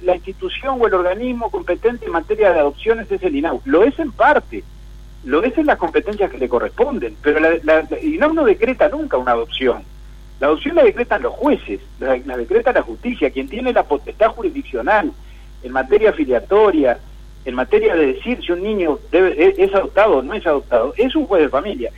la 0.02 0.16
institución 0.16 0.78
o 0.80 0.86
el 0.88 0.94
organismo 0.94 1.52
competente 1.52 2.06
en 2.06 2.10
materia 2.10 2.52
de 2.52 2.58
adopciones 2.58 3.08
es 3.12 3.22
el 3.22 3.36
INAU. 3.36 3.60
Lo 3.66 3.84
es 3.84 3.96
en 4.00 4.10
parte, 4.10 4.64
lo 5.22 5.44
es 5.44 5.56
en 5.56 5.66
las 5.66 5.78
competencias 5.78 6.28
que 6.28 6.38
le 6.38 6.48
corresponden, 6.48 7.16
pero 7.22 7.38
la, 7.38 7.50
la, 7.62 7.86
INAU 8.02 8.32
no 8.32 8.44
decreta 8.44 8.88
nunca 8.88 9.16
una 9.16 9.30
adopción. 9.30 9.84
La 10.44 10.48
adopción 10.48 10.76
la 10.76 10.84
decretan 10.84 11.22
los 11.22 11.32
jueces, 11.32 11.80
la, 11.98 12.36
decreta 12.36 12.70
la 12.70 12.82
justicia, 12.82 13.30
quien 13.30 13.48
tiene 13.48 13.72
la 13.72 13.82
potestad 13.82 14.28
jurisdiccional 14.28 15.10
en 15.62 15.72
materia 15.72 16.12
filiatoria, 16.12 16.98
en 17.46 17.54
materia 17.54 17.94
de 17.96 18.08
decir 18.08 18.44
si 18.44 18.52
un 18.52 18.62
niño 18.62 18.98
debe, 19.10 19.54
es, 19.56 19.74
adoptado 19.74 20.18
o 20.18 20.22
no 20.22 20.34
es 20.34 20.46
adoptado, 20.46 20.92
es 20.98 21.16
un 21.16 21.24
juez 21.24 21.44
de 21.44 21.48
familia. 21.48 21.90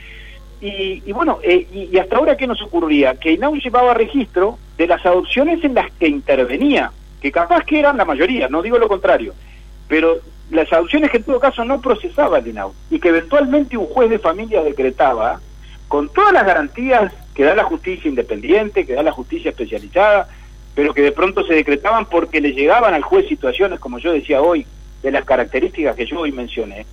Y, 0.61 1.11
bueno, 1.11 1.41
eh, 1.43 1.67
y, 1.73 1.99
hasta 1.99 2.19
ahora, 2.19 2.37
¿qué 2.37 2.47
nos 2.47 2.63
ocurría? 2.63 3.17
Que 3.17 3.33
INAU 3.33 3.57
llevaba 3.57 3.95
registro 3.95 4.61
de 4.79 4.87
las 4.87 5.05
adopciones 5.05 5.65
en 5.65 5.75
las 5.75 5.91
que 5.95 6.07
intervenía, 6.07 6.93
que 7.21 7.33
capaz 7.33 7.65
que 7.65 7.81
eran 7.81 7.97
la 7.97 8.05
mayoría, 8.05 8.47
no 8.47 8.63
digo 8.63 8.79
lo 8.79 8.87
contrario, 8.87 9.35
pero 9.89 10.21
las 10.53 10.73
adopciones 10.73 11.11
que 11.11 11.17
en 11.17 11.25
todo 11.25 11.41
caso 11.41 11.65
no 11.65 11.81
procesaba 11.81 12.39
el 12.39 12.47
INAU 12.47 12.73
y 12.93 13.01
que 13.01 13.09
eventualmente 13.09 13.77
un 13.77 13.87
juez 13.87 14.09
de 14.09 14.21
familia 14.21 14.63
decretaba 14.63 15.41
con 15.89 16.09
todas 16.11 16.33
las 16.33 16.47
garantías 16.47 17.13
que 17.37 17.45
da 17.45 17.55
la 17.55 17.65
justicia 17.65 18.09
independiente, 18.09 18.87
que 18.87 18.95
da 18.95 19.03
la 19.03 19.13
justicia 19.13 19.51
especializada, 19.51 20.27
pero 20.75 20.95
que 20.95 21.03
de 21.03 21.13
pronto 21.13 21.45
se 21.45 21.55
decretaban 21.55 22.07
porque 22.07 22.41
le 22.41 22.53
llegaban 22.53 22.95
al 22.95 23.03
juez 23.03 23.29
situaciones, 23.29 23.79
como 23.79 23.99
yo 23.99 24.13
decía 24.13 24.41
hoy, 24.41 24.67
de 25.03 25.11
las 25.11 25.25
características 25.25 25.95
que 25.95 26.07
yo 26.07 26.21
hoy 26.21 26.33
mencioné. 26.33 26.87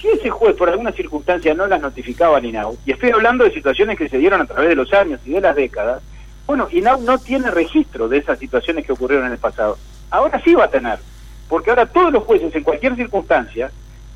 Si 0.00 0.08
ese 0.08 0.30
juez 0.30 0.56
por 0.56 0.70
alguna 0.70 0.92
circunstancia 0.92 1.52
no 1.52 1.66
las 1.66 1.82
notificaba 1.82 2.38
al 2.38 2.46
INAU, 2.46 2.78
y 2.86 2.92
estoy 2.92 3.10
hablando 3.10 3.44
de 3.44 3.52
situaciones 3.52 3.98
que 3.98 4.08
se 4.08 4.16
dieron 4.16 4.40
a 4.40 4.46
través 4.46 4.70
de 4.70 4.74
los 4.74 4.90
años 4.94 5.20
y 5.26 5.32
de 5.32 5.42
las 5.42 5.54
décadas, 5.54 6.02
bueno, 6.46 6.66
INAU 6.72 7.02
no 7.02 7.18
tiene 7.18 7.50
registro 7.50 8.08
de 8.08 8.18
esas 8.18 8.38
situaciones 8.38 8.86
que 8.86 8.92
ocurrieron 8.92 9.26
en 9.26 9.32
el 9.32 9.38
pasado. 9.38 9.76
Ahora 10.10 10.40
sí 10.42 10.54
va 10.54 10.64
a 10.64 10.70
tener 10.70 10.98
porque 11.50 11.68
ahora 11.68 11.84
todos 11.84 12.12
los 12.12 12.24
jueces, 12.24 12.54
en 12.54 12.62
cualquier 12.62 12.96
circunstancia, 12.96 13.70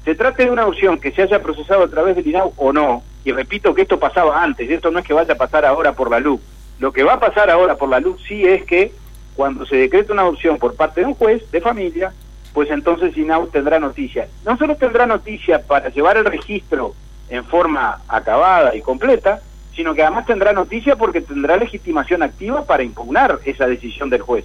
se 0.05 0.15
trate 0.15 0.45
de 0.45 0.51
una 0.51 0.67
opción 0.67 0.99
que 0.99 1.13
se 1.13 1.23
haya 1.23 1.43
procesado 1.43 1.83
a 1.83 1.89
través 1.89 2.17
del 2.17 2.27
INAU 2.27 2.55
o 2.57 2.73
no, 2.73 3.03
y 3.25 3.33
repito 3.33 3.75
que 3.75 3.83
esto 3.83 3.99
pasaba 3.99 4.43
antes, 4.43 4.69
y 4.69 4.75
esto 4.75 4.91
no 4.91 4.99
es 4.99 5.07
que 5.07 5.15
vaya 5.15 5.35
a 5.35 5.39
pasar 5.39 5.65
ahora 5.65 5.93
por 5.93 6.11
la 6.11 6.21
luz, 6.21 6.41
lo 6.79 6.93
que 6.93 7.05
va 7.05 7.15
a 7.15 7.21
pasar 7.21 7.51
ahora 7.51 7.77
por 7.77 7.89
la 7.89 8.01
luz 8.01 8.21
sí 8.27 8.45
es 8.45 8.65
que 8.65 8.93
cuando 9.37 9.67
se 9.67 9.77
decreta 9.77 10.13
una 10.13 10.23
adopción 10.23 10.59
por 10.59 10.75
parte 10.75 11.01
de 11.01 11.07
un 11.07 11.15
juez 11.15 11.51
de 11.51 11.61
familia, 11.61 12.13
pues 12.53 12.71
entonces 12.71 13.17
INAU 13.17 13.49
tendrá 13.49 13.81
noticia. 13.81 14.29
No 14.45 14.57
solo 14.57 14.77
tendrá 14.77 15.07
noticia 15.07 15.63
para 15.63 15.89
llevar 15.89 16.17
el 16.17 16.25
registro 16.25 16.95
en 17.29 17.45
forma 17.45 18.03
acabada 18.07 18.77
y 18.77 18.81
completa, 18.81 19.41
sino 19.75 19.95
que 19.95 20.03
además 20.03 20.27
tendrá 20.27 20.53
noticia 20.53 20.97
porque 20.97 21.21
tendrá 21.21 21.57
legitimación 21.57 22.23
activa 22.23 22.65
para 22.65 22.85
impugnar 22.85 23.41
esa 23.45 23.67
decisión 23.67 24.09
del 24.09 24.23
juez. 24.23 24.45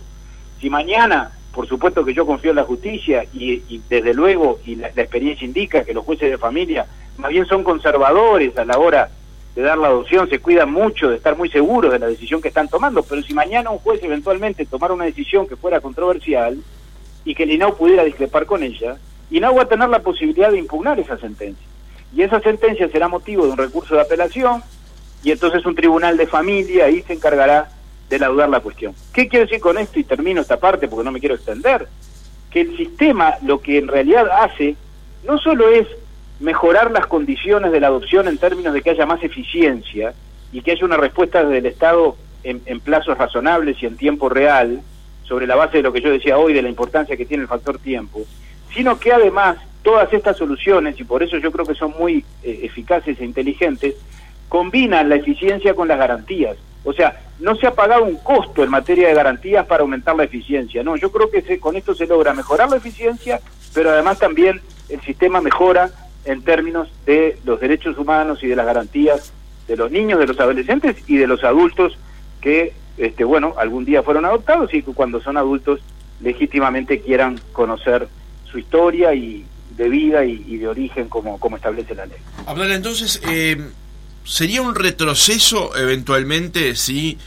Si 0.60 0.70
mañana, 0.70 1.32
por 1.54 1.68
supuesto 1.68 2.06
que 2.06 2.14
yo 2.14 2.26
confío 2.26 2.52
en 2.52 2.58
la 2.58 2.64
justicia 2.64 3.26
y, 3.34 3.82
desde 3.90 4.14
luego, 4.14 4.60
y 4.66 4.76
la, 4.76 4.88
experiencia 4.90 5.46
indica 5.46 5.84
que 5.84 5.94
los 5.94 6.06
jueces 6.06 6.30
de 6.30 6.38
familia 6.38 6.86
más 7.18 7.32
bien 7.32 7.46
son 7.46 7.64
conservadores 7.64 8.58
a 8.58 8.66
la 8.66 8.78
hora 8.78 9.10
de 9.56 9.62
dar 9.64 9.78
la 9.78 9.88
adopción, 9.88 10.30
se 10.30 10.40
cuidan 10.40 10.72
mucho 10.72 11.10
de 11.10 11.18
estar 11.18 11.36
muy 11.36 11.50
seguros 11.50 11.92
de 11.92 12.00
la 12.00 12.08
decisión 12.08 12.42
que 12.42 12.50
están 12.50 12.70
tomando, 12.70 13.04
pero 13.04 13.22
si 13.24 13.34
mañana 13.34 13.72
un 13.72 13.80
juez 13.80 14.02
eventualmente 14.04 14.66
tomara 14.66 14.94
una 14.94 15.06
decisión 15.06 15.48
que 15.48 15.56
fuera 15.56 15.82
controversial 15.82 16.58
y 17.26 17.36
que 17.36 17.44
el 17.44 17.52
INAU 17.52 17.76
pudiera 17.76 18.04
discrepar 18.04 18.46
con 18.46 18.64
ella, 18.64 18.98
INAU 19.32 19.56
va 19.56 19.64
a 19.64 19.68
tener 19.68 19.90
la 19.90 20.00
posibilidad 20.00 20.52
de 20.52 20.60
impugnar 20.60 21.00
esa 21.00 21.18
sentencia. 21.18 21.66
Y 22.16 22.22
esa 22.22 22.40
sentencia 22.40 22.90
será 22.90 23.08
motivo 23.08 23.46
de 23.46 23.52
un 23.52 23.58
recurso 23.58 23.96
de 23.96 24.02
apelación 24.02 24.64
y 25.24 25.32
entonces 25.32 25.66
un 25.66 25.76
tribunal 25.76 26.16
de 26.16 26.28
familia 26.28 26.86
ahí 26.86 27.02
se 27.02 27.14
encargará 27.14 27.70
laudar 28.18 28.50
la 28.50 28.62
cuestión. 28.62 28.96
¿Qué 29.14 29.28
quiero 29.28 29.46
decir 29.46 29.60
con 29.60 29.78
esto? 29.78 30.00
Y 30.00 30.04
termino 30.04 30.42
esta 30.42 30.58
parte 30.58 30.88
porque 30.88 31.04
no 31.04 31.12
me 31.12 31.20
quiero 31.20 31.36
extender. 31.36 31.88
Que 32.50 32.62
el 32.62 32.78
sistema 32.78 33.36
lo 33.44 33.62
que 33.62 33.78
en 33.78 33.88
realidad 33.88 34.28
hace 34.42 34.76
no 35.28 35.38
solo 35.38 35.70
es 35.70 35.86
mejorar 36.40 36.90
las 36.92 37.06
condiciones 37.06 37.72
de 37.72 37.80
la 37.80 37.88
adopción 37.88 38.28
en 38.28 38.38
términos 38.38 38.74
de 38.74 38.82
que 38.82 38.90
haya 38.92 39.06
más 39.06 39.22
eficiencia 39.22 40.14
y 40.52 40.62
que 40.62 40.72
haya 40.72 40.86
una 40.86 40.98
respuesta 40.98 41.44
del 41.44 41.66
Estado 41.66 42.16
en, 42.44 42.62
en 42.66 42.80
plazos 42.80 43.18
razonables 43.18 43.84
y 43.84 43.86
en 43.86 43.98
tiempo 43.98 44.30
real, 44.30 44.82
sobre 45.30 45.46
la 45.46 45.56
base 45.56 45.78
de 45.78 45.84
lo 45.84 45.94
que 45.94 46.02
yo 46.02 46.10
decía 46.10 46.40
hoy, 46.40 46.54
de 46.54 46.64
la 46.64 46.70
importancia 46.70 47.16
que 47.16 47.26
tiene 47.26 47.44
el 47.44 47.50
factor 47.50 47.78
tiempo, 47.78 48.26
sino 48.74 49.00
que 49.00 49.14
además 49.14 49.58
todas 49.84 50.12
estas 50.12 50.38
soluciones, 50.38 51.00
y 51.00 51.04
por 51.04 51.22
eso 51.22 51.38
yo 51.38 51.52
creo 51.52 51.66
que 51.66 51.76
son 51.76 51.94
muy 51.98 52.26
eh, 52.44 52.62
eficaces 52.64 53.20
e 53.20 53.26
inteligentes, 53.26 53.96
combinan 54.50 55.08
la 55.08 55.16
eficiencia 55.16 55.76
con 55.76 55.88
las 55.88 56.00
garantías. 56.00 56.58
O 56.84 56.94
sea, 56.94 57.22
no 57.40 57.56
se 57.56 57.68
ha 57.68 57.74
pagado 57.74 58.04
un 58.04 58.18
costo 58.18 58.64
en 58.64 58.70
materia 58.70 59.08
de 59.08 59.14
garantías 59.14 59.66
para 59.66 59.82
aumentar 59.82 60.16
la 60.16 60.24
eficiencia. 60.24 60.84
No, 60.84 60.96
yo 60.96 61.12
creo 61.12 61.30
que 61.30 61.60
con 61.60 61.76
esto 61.76 61.94
se 61.94 62.08
logra 62.08 62.34
mejorar 62.34 62.70
la 62.70 62.78
eficiencia, 62.78 63.40
pero 63.74 63.92
además 63.92 64.20
también 64.20 64.62
el 64.90 65.02
sistema 65.02 65.42
mejora 65.42 65.90
en 66.26 66.42
términos 66.44 66.90
de 67.06 67.38
los 67.46 67.60
derechos 67.60 67.98
humanos 67.98 68.44
y 68.44 68.48
de 68.48 68.56
las 68.56 68.66
garantías 68.66 69.34
de 69.68 69.78
los 69.78 69.92
niños, 69.92 70.20
de 70.20 70.28
los 70.28 70.40
adolescentes 70.40 70.98
y 71.08 71.18
de 71.18 71.28
los 71.28 71.44
adultos 71.44 71.98
que, 72.42 72.74
este, 72.98 73.24
bueno, 73.24 73.54
algún 73.58 73.86
día 73.86 74.04
fueron 74.04 74.26
adoptados 74.26 74.74
y 74.74 74.82
que 74.82 74.92
cuando 74.94 75.22
son 75.22 75.38
adultos 75.38 75.80
legítimamente 76.22 77.02
quieran 77.02 77.40
conocer 77.54 78.08
su 78.52 78.58
historia 78.58 79.14
y 79.14 79.46
de 79.78 79.90
vida 79.90 80.26
y, 80.26 80.58
de 80.58 80.68
origen 80.68 81.08
como, 81.08 81.40
como 81.40 81.56
establece 81.56 81.96
la 81.96 82.06
ley. 82.06 82.18
Hablar 82.46 82.72
entonces, 82.72 83.22
eh, 83.30 83.56
¿sería 84.30 84.62
un 84.62 84.76
retroceso 84.76 85.76
eventualmente 85.76 86.76
si 86.76 87.18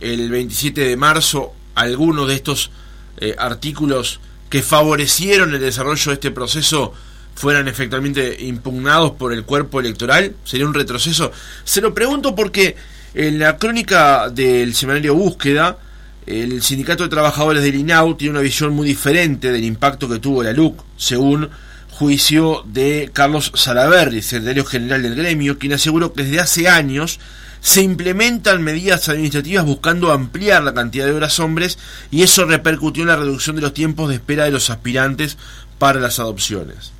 el 0.00 0.30
27 0.30 0.82
de 0.82 0.96
marzo 0.96 1.52
alguno 1.74 2.26
de 2.26 2.36
estos 2.36 2.70
eh, 3.16 3.34
artículos 3.36 4.20
que 4.48 4.62
favorecieron 4.62 5.52
el 5.52 5.60
desarrollo 5.60 6.10
de 6.10 6.14
este 6.14 6.30
proceso 6.30 6.94
fueran 7.34 7.66
efectivamente 7.66 8.36
impugnados 8.44 9.12
por 9.12 9.32
el 9.32 9.42
cuerpo 9.42 9.80
electoral? 9.80 10.36
¿Sería 10.44 10.66
un 10.66 10.74
retroceso? 10.74 11.32
Se 11.64 11.80
lo 11.80 11.92
pregunto 11.92 12.36
porque 12.36 12.76
en 13.14 13.40
la 13.40 13.58
crónica 13.58 14.30
del 14.30 14.74
semanario 14.74 15.16
Búsqueda, 15.16 15.78
el 16.24 16.62
Sindicato 16.62 17.02
de 17.02 17.08
Trabajadores 17.08 17.64
del 17.64 17.74
INAU 17.74 18.14
tiene 18.14 18.30
una 18.30 18.40
visión 18.40 18.72
muy 18.72 18.86
diferente 18.86 19.50
del 19.50 19.64
impacto 19.64 20.08
que 20.08 20.20
tuvo 20.20 20.44
la 20.44 20.52
LUC, 20.52 20.84
según 20.96 21.50
juicio 21.94 22.64
de 22.66 23.08
Carlos 23.12 23.52
Salaverri, 23.54 24.20
secretario 24.20 24.64
general 24.64 25.02
del 25.02 25.14
gremio, 25.14 25.58
quien 25.60 25.74
aseguró 25.74 26.12
que 26.12 26.24
desde 26.24 26.40
hace 26.40 26.68
años 26.68 27.20
se 27.60 27.82
implementan 27.82 28.62
medidas 28.62 29.08
administrativas 29.08 29.64
buscando 29.64 30.10
ampliar 30.10 30.64
la 30.64 30.74
cantidad 30.74 31.06
de 31.06 31.12
horas 31.12 31.38
hombres 31.38 31.78
y 32.10 32.24
eso 32.24 32.46
repercutió 32.46 33.04
en 33.04 33.10
la 33.10 33.16
reducción 33.16 33.54
de 33.54 33.62
los 33.62 33.72
tiempos 33.72 34.08
de 34.08 34.16
espera 34.16 34.44
de 34.44 34.50
los 34.50 34.70
aspirantes 34.70 35.38
para 35.78 36.00
las 36.00 36.18
adopciones. 36.18 36.92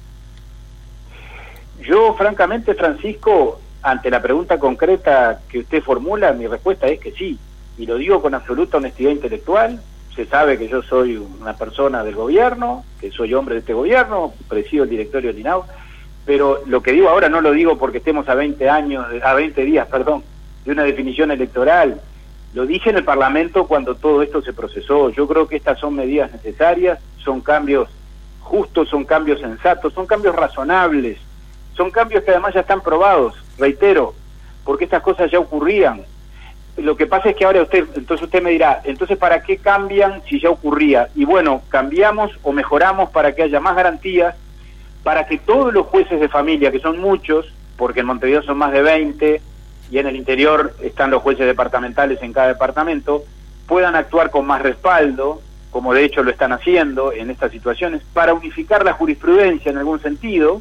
Yo, 1.83 2.15
francamente, 2.15 2.75
Francisco, 2.75 3.61
ante 3.83 4.11
la 4.11 4.23
pregunta 4.23 4.61
concreta 4.61 5.41
que 5.49 5.59
usted 5.59 5.83
formula, 5.83 6.33
mi 6.33 6.47
respuesta 6.47 6.87
es 6.87 7.01
que 7.01 7.11
sí, 7.11 7.37
y 7.77 7.85
lo 7.85 7.97
digo 7.97 8.23
con 8.23 8.33
absoluta 8.33 8.77
honestidad 8.77 9.11
intelectual. 9.11 9.83
Se 10.17 10.27
sabe 10.27 10.59
que 10.59 10.69
yo 10.69 10.83
soy 10.83 11.17
una 11.17 11.57
persona 11.57 12.05
del 12.05 12.15
gobierno, 12.15 12.85
que 13.01 13.11
soy 13.11 13.35
hombre 13.35 13.55
de 13.55 13.61
este 13.61 13.75
gobierno, 13.75 14.33
presido 14.49 14.85
el 14.85 14.91
directorio 14.91 15.31
del 15.31 15.41
INAU, 15.41 15.65
pero 16.25 16.63
lo 16.67 16.83
que 16.83 16.93
digo 16.93 17.09
ahora 17.09 17.29
no 17.29 17.41
lo 17.41 17.53
digo 17.53 17.77
porque 17.79 17.99
estemos 17.99 18.29
a 18.29 18.35
20 18.35 18.69
años, 18.71 19.07
a 19.23 19.35
20 19.35 19.65
días, 19.65 19.89
perdón, 19.89 20.23
de 20.65 20.73
una 20.73 20.85
definición 20.85 21.31
electoral. 21.31 22.01
Lo 22.55 22.67
dije 22.67 22.91
en 22.91 22.97
el 22.97 23.05
Parlamento 23.05 23.67
cuando 23.67 23.97
todo 23.97 24.23
esto 24.23 24.41
se 24.41 24.53
procesó. 24.53 25.11
Yo 25.11 25.27
creo 25.27 25.49
que 25.49 25.57
estas 25.57 25.79
son 25.81 25.95
medidas 25.95 26.33
necesarias, 26.33 27.01
son 27.19 27.41
cambios 27.41 27.89
justos, 28.41 28.89
son 28.89 29.05
cambios 29.05 29.41
sensatos, 29.41 29.93
son 29.93 30.07
cambios 30.07 30.37
razonables 30.37 31.19
son 31.77 31.91
cambios 31.91 32.23
que 32.23 32.31
además 32.31 32.55
ya 32.55 32.61
están 32.61 32.81
probados, 32.81 33.35
reitero, 33.59 34.15
porque 34.65 34.85
estas 34.85 35.03
cosas 35.03 35.31
ya 35.31 35.39
ocurrían. 35.39 36.03
Lo 36.77 36.97
que 36.97 37.07
pasa 37.07 37.31
es 37.31 37.37
que 37.37 37.45
ahora 37.45 37.63
usted, 37.63 37.85
entonces 37.95 38.25
usted 38.25 38.43
me 38.43 38.51
dirá, 38.51 38.81
entonces 38.85 39.17
¿para 39.17 39.43
qué 39.43 39.59
cambian 39.59 40.23
si 40.29 40.41
ya 40.41 40.51
ocurría? 40.51 41.09
Y 41.15 41.25
bueno, 41.25 41.63
cambiamos 41.69 42.33
o 42.43 42.53
mejoramos 42.53 43.11
para 43.11 43.35
que 43.35 43.45
haya 43.45 43.61
más 43.61 43.77
garantías, 43.77 44.35
para 45.05 45.27
que 45.27 45.39
todos 45.39 45.73
los 45.73 45.87
jueces 45.87 46.19
de 46.19 46.29
familia, 46.29 46.73
que 46.73 46.81
son 46.81 46.99
muchos, 46.99 47.47
porque 47.77 48.01
en 48.01 48.07
Montevideo 48.07 48.43
son 48.43 48.59
más 48.59 48.73
de 48.73 48.83
20 48.83 49.41
y 49.91 49.99
en 49.99 50.07
el 50.07 50.17
interior 50.17 50.75
están 50.83 51.11
los 51.11 51.23
jueces 51.23 51.47
departamentales 51.47 52.21
en 52.23 52.33
cada 52.33 52.49
departamento, 52.49 53.23
puedan 53.67 53.95
actuar 53.95 54.31
con 54.31 54.47
más 54.47 54.61
respaldo, 54.61 55.43
como 55.71 55.95
de 55.95 56.05
hecho 56.05 56.23
lo 56.23 56.31
están 56.31 56.53
haciendo 56.53 57.13
en 57.13 57.31
estas 57.31 57.53
situaciones, 57.53 58.03
para 58.13 58.35
unificar 58.35 58.85
la 58.85 58.95
jurisprudencia 58.95 59.71
en 59.71 59.79
algún 59.79 60.01
sentido, 60.01 60.61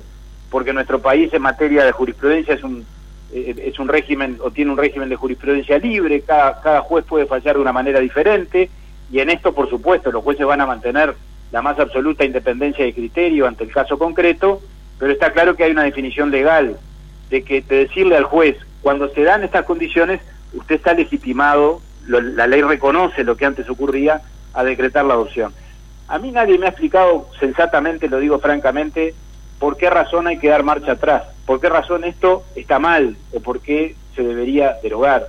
porque 0.51 0.73
nuestro 0.73 0.99
país 0.99 1.33
en 1.33 1.41
materia 1.41 1.83
de 1.83 1.91
jurisprudencia 1.91 2.53
es 2.53 2.63
un 2.63 2.85
es 3.33 3.79
un 3.79 3.87
régimen 3.87 4.37
o 4.41 4.51
tiene 4.51 4.71
un 4.71 4.77
régimen 4.77 5.09
de 5.09 5.15
jurisprudencia 5.15 5.77
libre, 5.79 6.21
cada, 6.21 6.61
cada 6.61 6.81
juez 6.81 7.03
puede 7.05 7.25
fallar 7.25 7.55
de 7.55 7.61
una 7.61 7.73
manera 7.73 7.99
diferente 7.99 8.69
y 9.11 9.19
en 9.19 9.29
esto 9.29 9.53
por 9.53 9.69
supuesto 9.69 10.11
los 10.11 10.23
jueces 10.23 10.45
van 10.45 10.61
a 10.61 10.67
mantener 10.67 11.15
la 11.51 11.61
más 11.61 11.79
absoluta 11.79 12.25
independencia 12.25 12.85
de 12.85 12.93
criterio 12.93 13.47
ante 13.47 13.63
el 13.63 13.71
caso 13.71 13.97
concreto, 13.97 14.61
pero 14.99 15.11
está 15.11 15.31
claro 15.31 15.55
que 15.55 15.63
hay 15.63 15.71
una 15.71 15.83
definición 15.83 16.31
legal 16.31 16.77
de 17.29 17.43
que 17.43 17.61
de 17.61 17.77
decirle 17.77 18.15
al 18.15 18.23
juez 18.25 18.57
cuando 18.81 19.09
se 19.09 19.23
dan 19.23 19.43
estas 19.43 19.65
condiciones 19.65 20.21
usted 20.53 20.75
está 20.75 20.93
legitimado, 20.93 21.81
la 22.07 22.47
ley 22.47 22.61
reconoce 22.61 23.23
lo 23.23 23.37
que 23.37 23.45
antes 23.45 23.69
ocurría 23.69 24.21
a 24.53 24.63
decretar 24.63 25.05
la 25.05 25.15
adopción. 25.15 25.53
A 26.07 26.19
mí 26.19 26.31
nadie 26.31 26.57
me 26.57 26.67
ha 26.67 26.69
explicado 26.69 27.29
sensatamente, 27.39 28.07
lo 28.07 28.19
digo 28.19 28.39
francamente, 28.39 29.15
por 29.57 29.77
qué 29.77 29.89
razón 29.89 30.27
hay 30.27 30.37
que 30.37 30.49
dar 30.49 30.63
marcha 30.63 30.91
atrás, 30.91 31.23
por 31.45 31.59
qué 31.59 31.69
razón 31.69 32.03
esto 32.03 32.43
está 32.55 32.79
mal 32.79 33.15
o 33.33 33.39
por 33.39 33.59
qué 33.59 33.95
se 34.15 34.23
debería 34.23 34.77
derogar. 34.81 35.27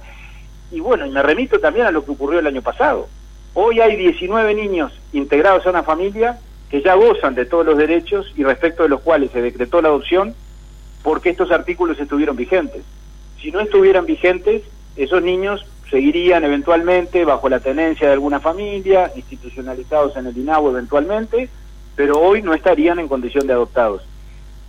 Y 0.70 0.81
bueno, 0.81 1.07
y 1.07 1.11
me 1.11 1.22
remito 1.22 1.59
también 1.61 1.87
a 1.87 1.90
lo 1.90 2.05
que 2.05 2.12
ocurrió 2.12 2.38
el 2.38 2.46
año 2.46 2.62
pasado. 2.62 3.09
Hoy 3.55 3.81
hay 3.81 3.96
19 3.96 4.55
niños 4.55 4.92
integrados 5.12 5.66
a 5.66 5.70
una 5.70 5.83
familia 5.83 6.38
que 6.70 6.83
ya 6.83 6.94
gozan 6.94 7.35
de 7.35 7.46
todos 7.46 7.64
los 7.64 7.79
derechos 7.79 8.33
y 8.37 8.42
respecto 8.42 8.83
de 8.83 8.88
los 8.88 9.00
cuales 9.00 9.31
se 9.31 9.40
decretó 9.40 9.81
la 9.81 9.88
adopción 9.88 10.35
porque 11.03 11.31
estos 11.31 11.50
artículos 11.53 12.00
estuvieron 12.00 12.35
vigentes. 12.35 12.83
Si 13.40 13.53
no 13.53 13.61
estuvieran 13.61 14.07
vigentes, 14.07 14.62
esos 14.96 15.22
niños 15.22 15.64
seguirían 15.90 16.42
eventualmente 16.44 17.24
bajo 17.24 17.48
la 17.48 17.61
tenencia 17.61 18.09
de 18.09 18.14
alguna 18.14 18.40
familia, 18.40 19.12
institucionalizados 19.14 20.16
en 20.16 20.27
el 20.27 20.37
INAU 20.37 20.70
eventualmente, 20.70 21.48
pero 21.94 22.18
hoy 22.18 22.42
no 22.42 22.55
estarían 22.55 22.98
en 22.98 23.07
condición 23.07 23.46
de 23.46 23.53
adoptados. 23.53 24.03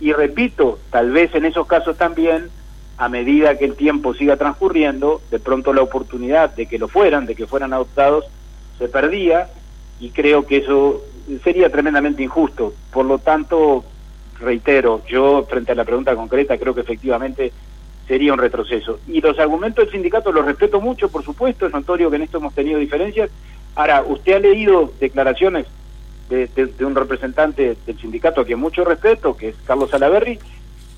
Y 0.00 0.12
repito, 0.12 0.78
tal 0.90 1.10
vez 1.10 1.34
en 1.34 1.44
esos 1.44 1.66
casos 1.66 1.96
también, 1.96 2.50
a 2.98 3.08
medida 3.08 3.58
que 3.58 3.64
el 3.64 3.76
tiempo 3.76 4.14
siga 4.14 4.36
transcurriendo, 4.36 5.20
de 5.30 5.38
pronto 5.38 5.72
la 5.72 5.82
oportunidad 5.82 6.54
de 6.54 6.66
que 6.66 6.78
lo 6.78 6.88
fueran, 6.88 7.26
de 7.26 7.34
que 7.34 7.46
fueran 7.46 7.72
adoptados, 7.72 8.24
se 8.78 8.88
perdía 8.88 9.48
y 10.00 10.10
creo 10.10 10.46
que 10.46 10.58
eso 10.58 11.02
sería 11.42 11.70
tremendamente 11.70 12.22
injusto. 12.22 12.74
Por 12.92 13.06
lo 13.06 13.18
tanto, 13.18 13.84
reitero, 14.38 15.02
yo 15.08 15.46
frente 15.48 15.72
a 15.72 15.74
la 15.74 15.84
pregunta 15.84 16.14
concreta 16.14 16.58
creo 16.58 16.74
que 16.74 16.82
efectivamente 16.82 17.52
sería 18.06 18.32
un 18.32 18.38
retroceso. 18.38 19.00
Y 19.08 19.20
los 19.20 19.38
argumentos 19.38 19.84
del 19.84 19.92
sindicato 19.92 20.30
los 20.30 20.44
respeto 20.44 20.80
mucho, 20.80 21.10
por 21.10 21.24
supuesto, 21.24 21.66
es 21.66 21.72
notorio 21.72 22.10
que 22.10 22.16
en 22.16 22.22
esto 22.22 22.38
hemos 22.38 22.54
tenido 22.54 22.78
diferencias. 22.78 23.30
Ahora, 23.74 24.04
usted 24.06 24.34
ha 24.34 24.40
leído 24.40 24.92
declaraciones 25.00 25.66
de, 26.28 26.74
un 26.80 26.94
representante 26.94 27.76
del 27.86 27.98
sindicato 27.98 28.40
a 28.40 28.44
quien 28.44 28.58
mucho 28.58 28.84
respeto, 28.84 29.36
que 29.36 29.50
es 29.50 29.56
Carlos 29.64 29.90
Salaverri, 29.90 30.38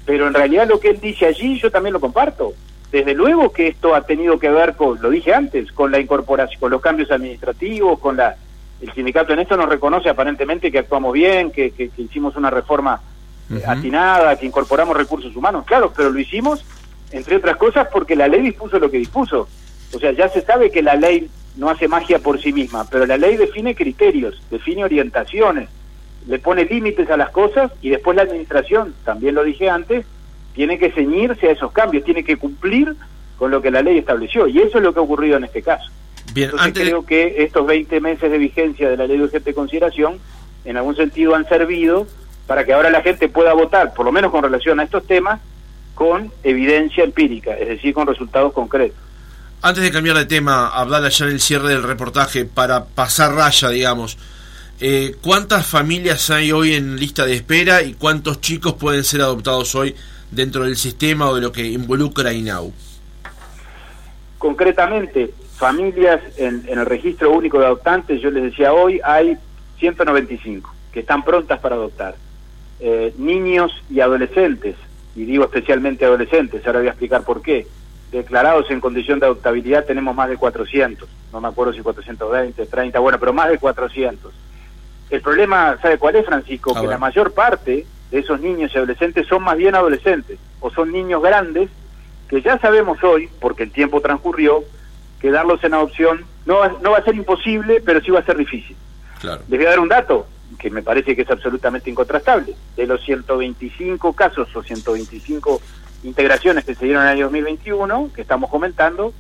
pero 0.05 0.27
en 0.27 0.35
realidad 0.35 0.67
lo 0.67 0.81
que 0.81 0.91
él 0.91 1.01
dice 1.01 1.27
allí 1.27 1.59
yo 1.59 1.71
también 1.71 1.93
lo 1.93 2.01
comparto. 2.01 2.55
Desde 2.91 3.13
luego 3.13 3.53
que 3.53 3.69
esto 3.69 3.95
ha 3.95 4.03
tenido 4.03 4.39
que 4.39 4.49
ver 4.49 4.75
con, 4.75 5.01
lo 5.03 5.11
dije 5.11 5.35
antes, 5.35 5.71
con 5.73 5.93
la 5.93 6.01
incorporación, 6.01 6.59
con 6.59 6.71
los 6.71 6.81
cambios 6.81 7.11
administrativos, 7.11 7.99
con 7.99 8.17
la... 8.17 8.37
El 8.81 8.93
sindicato 8.93 9.33
en 9.33 9.41
esto 9.41 9.57
nos 9.57 9.69
reconoce 9.69 10.09
aparentemente 10.09 10.71
que 10.71 10.79
actuamos 10.79 11.13
bien, 11.13 11.51
que, 11.51 11.73
que, 11.73 11.91
hicimos 11.99 12.37
una 12.37 12.49
reforma 12.49 13.01
atinada, 13.67 14.39
que 14.39 14.47
incorporamos 14.47 14.97
recursos 14.97 15.35
humanos, 15.35 15.65
claro, 15.67 15.93
pero 15.95 16.11
lo 16.11 16.19
hicimos, 16.19 16.65
entre 17.11 17.37
otras 17.37 17.57
cosas, 17.57 17.89
porque 17.93 18.15
la 18.15 18.29
ley 18.29 18.41
dispuso 18.41 18.79
lo 18.79 18.91
que 18.91 18.99
dispuso. 18.99 19.49
O 19.93 19.99
sea, 19.99 20.13
ya 20.13 20.29
se 20.29 20.43
sabe 20.43 20.71
que 20.71 20.83
la 20.83 20.95
ley 20.95 21.29
no 21.59 21.69
hace 21.69 21.89
magia 21.89 22.21
por 22.21 22.41
sí 22.41 22.53
misma, 22.53 22.87
pero 22.89 23.05
la 23.05 23.17
ley 23.17 23.37
define 23.37 23.75
criterios, 23.75 24.41
define 24.49 24.85
orientaciones, 24.85 25.69
le 26.27 26.39
pone 26.39 26.65
límites 26.65 27.11
a 27.11 27.17
las 27.17 27.31
cosas 27.31 27.73
y 27.83 27.91
después 27.91 28.17
la 28.17 28.23
administración, 28.23 28.95
también 29.05 29.35
lo 29.35 29.43
dije 29.43 29.69
antes, 29.69 30.07
tiene 30.55 30.79
que 30.79 30.93
ceñirse 30.93 31.49
a 31.49 31.53
esos 31.53 31.73
cambios, 31.73 32.05
tiene 32.05 32.23
que 32.23 32.37
cumplir 32.37 32.95
con 33.37 33.51
lo 33.51 33.61
que 33.61 33.73
la 33.73 33.83
ley 33.83 33.99
estableció 33.99 34.47
y 34.47 34.61
eso 34.61 34.79
es 34.79 34.85
lo 34.85 34.95
que 34.95 35.01
ha 35.01 35.03
ocurrido 35.03 35.37
en 35.37 35.45
este 35.45 35.63
caso. 35.63 35.91
Bien, 36.33 36.51
Entonces 36.51 36.73
creo 36.75 37.05
que 37.05 37.43
estos 37.43 37.67
20 37.67 38.01
meses 38.01 38.31
de 38.31 38.39
vigencia 38.39 38.89
de 38.89 38.97
la 38.97 39.09
ley 39.09 39.19
de 39.19 39.25
urgente 39.25 39.53
consideración 39.53 40.19
en 40.65 40.77
algún 40.77 40.95
sentido 40.95 41.35
han 41.35 41.49
servido 41.49 42.07
para 42.47 42.65
que 42.65 42.73
ahora 42.73 42.91
la 42.91 43.03
gente 43.03 43.29
pueda 43.29 43.53
votar, 43.53 43.95
por 43.95 44.07
lo 44.07 44.13
menos 44.13 44.31
con 44.31 44.45
relación 44.45 44.79
a 44.79 44.85
estos 44.85 45.07
temas, 45.07 45.41
con 45.97 46.31
evidencia 46.45 47.03
empírica, 47.03 47.57
es 47.59 47.67
decir, 47.67 47.93
con 47.95 48.07
resultados 48.07 48.53
concretos. 48.53 49.08
Antes 49.61 49.83
de 49.83 49.91
cambiar 49.91 50.17
de 50.17 50.27
tema, 50.27 50.69
hablar 50.69 51.09
ya 51.09 51.25
en 51.25 51.33
el 51.33 51.41
cierre 51.41 51.71
del 51.71 51.83
reportaje, 51.83 52.45
para 52.45 52.85
pasar 52.85 53.35
raya, 53.35 53.69
digamos, 53.71 54.17
eh, 54.79 55.17
¿cuántas 55.21 55.67
familias 55.67 56.31
hay 56.31 56.53
hoy 56.53 56.75
en 56.75 56.97
lista 56.97 57.27
de 57.27 57.35
espera 57.35 57.83
y 57.83 57.95
cuántos 57.95 58.41
chicos 58.41 58.75
pueden 58.75 59.03
ser 59.03 59.21
adoptados 59.21 59.75
hoy 59.75 59.97
dentro 60.31 60.63
del 60.63 60.77
sistema 60.77 61.29
o 61.29 61.35
de 61.35 61.41
lo 61.41 61.51
que 61.51 61.67
involucra 61.67 62.33
INAU? 62.33 62.73
Concretamente, 64.39 65.35
familias 65.57 66.21
en, 66.37 66.65
el 66.69 66.87
registro 66.87 67.33
único 67.33 67.59
de 67.59 67.67
adoptantes, 67.67 68.21
yo 68.23 68.31
les 68.31 68.45
decía 68.45 68.73
hoy, 68.73 69.01
hay 69.03 69.37
195 69.81 70.73
que 70.93 71.01
están 71.01 71.25
prontas 71.25 71.59
para 71.59 71.75
adoptar. 71.75 72.15
Eh, 72.79 73.13
niños 73.19 73.73
y 73.91 73.99
adolescentes, 73.99 74.77
y 75.17 75.25
digo 75.25 75.47
especialmente 75.47 76.05
adolescentes, 76.05 76.65
ahora 76.65 76.79
voy 76.79 76.87
a 76.87 76.93
explicar 76.93 77.25
por 77.25 77.43
qué, 77.43 77.67
declarados 78.11 78.71
en 78.71 78.81
condición 78.81 79.21
de 79.21 79.27
adoptabilidad 79.27 79.85
tenemos 79.85 80.15
más 80.15 80.29
de 80.29 80.37
400, 80.37 81.09
no 81.33 81.41
me 81.41 81.49
acuerdo 81.49 81.73
si 81.73 81.81
420, 81.81 82.67
30, 82.67 82.99
bueno, 82.99 83.19
pero 83.19 83.33
más 83.33 83.51
de 83.51 83.59
400. 83.59 84.33
El 85.11 85.21
problema, 85.23 85.79
¿sabe 85.81 85.99
cuál 85.99 86.17
es, 86.17 86.27
Francisco? 86.27 86.79
que 86.79 86.87
la 86.87 86.99
mayor 86.99 87.33
parte 87.33 87.87
de 88.11 88.19
esos 88.19 88.41
niños 88.41 88.71
y 88.75 88.79
adolescentes 88.79 89.27
son 89.27 89.43
más 89.43 89.57
bien 89.57 89.75
adolescentes, 89.75 90.39
o 90.61 90.71
son 90.71 90.93
niños 90.93 91.23
grandes, 91.23 91.71
que 92.29 92.43
ya 92.43 92.59
sabemos 92.59 93.03
hoy, 93.03 93.29
porque 93.41 93.63
el 93.65 93.73
tiempo 93.73 94.01
transcurrió, 94.01 94.65
que 95.21 95.31
darlos 95.31 95.63
en 95.65 95.75
adopción 95.75 96.25
no 96.47 96.59
va, 96.59 96.73
no 96.83 96.93
va 96.93 96.99
a 96.99 97.05
ser 97.05 97.15
imposible, 97.15 97.83
pero 97.85 98.01
sí 98.01 98.11
va 98.11 98.21
a 98.21 98.25
ser 98.25 98.37
difícil. 98.37 98.77
Claro. 99.21 99.43
Les 99.49 99.59
voy 99.59 99.67
a 99.67 99.71
dar 99.71 99.81
un 99.81 99.89
dato 99.89 100.27
que 100.59 100.71
me 100.71 100.83
parece 100.83 101.15
que 101.15 101.23
es 101.23 101.31
absolutamente 101.31 101.91
incontrastable. 101.91 102.55
De 102.77 102.87
los 102.87 103.03
125 103.03 104.13
casos 104.13 104.55
o 104.55 104.63
125 104.63 105.61
integraciones 106.03 106.65
que 106.65 106.75
se 106.75 106.85
dieron 106.85 107.03
en 107.03 107.09
el 107.09 107.15
año 107.15 107.25
2021, 107.25 108.11
que 108.15 108.23
estamos 108.23 108.51
comentando, 108.51 109.13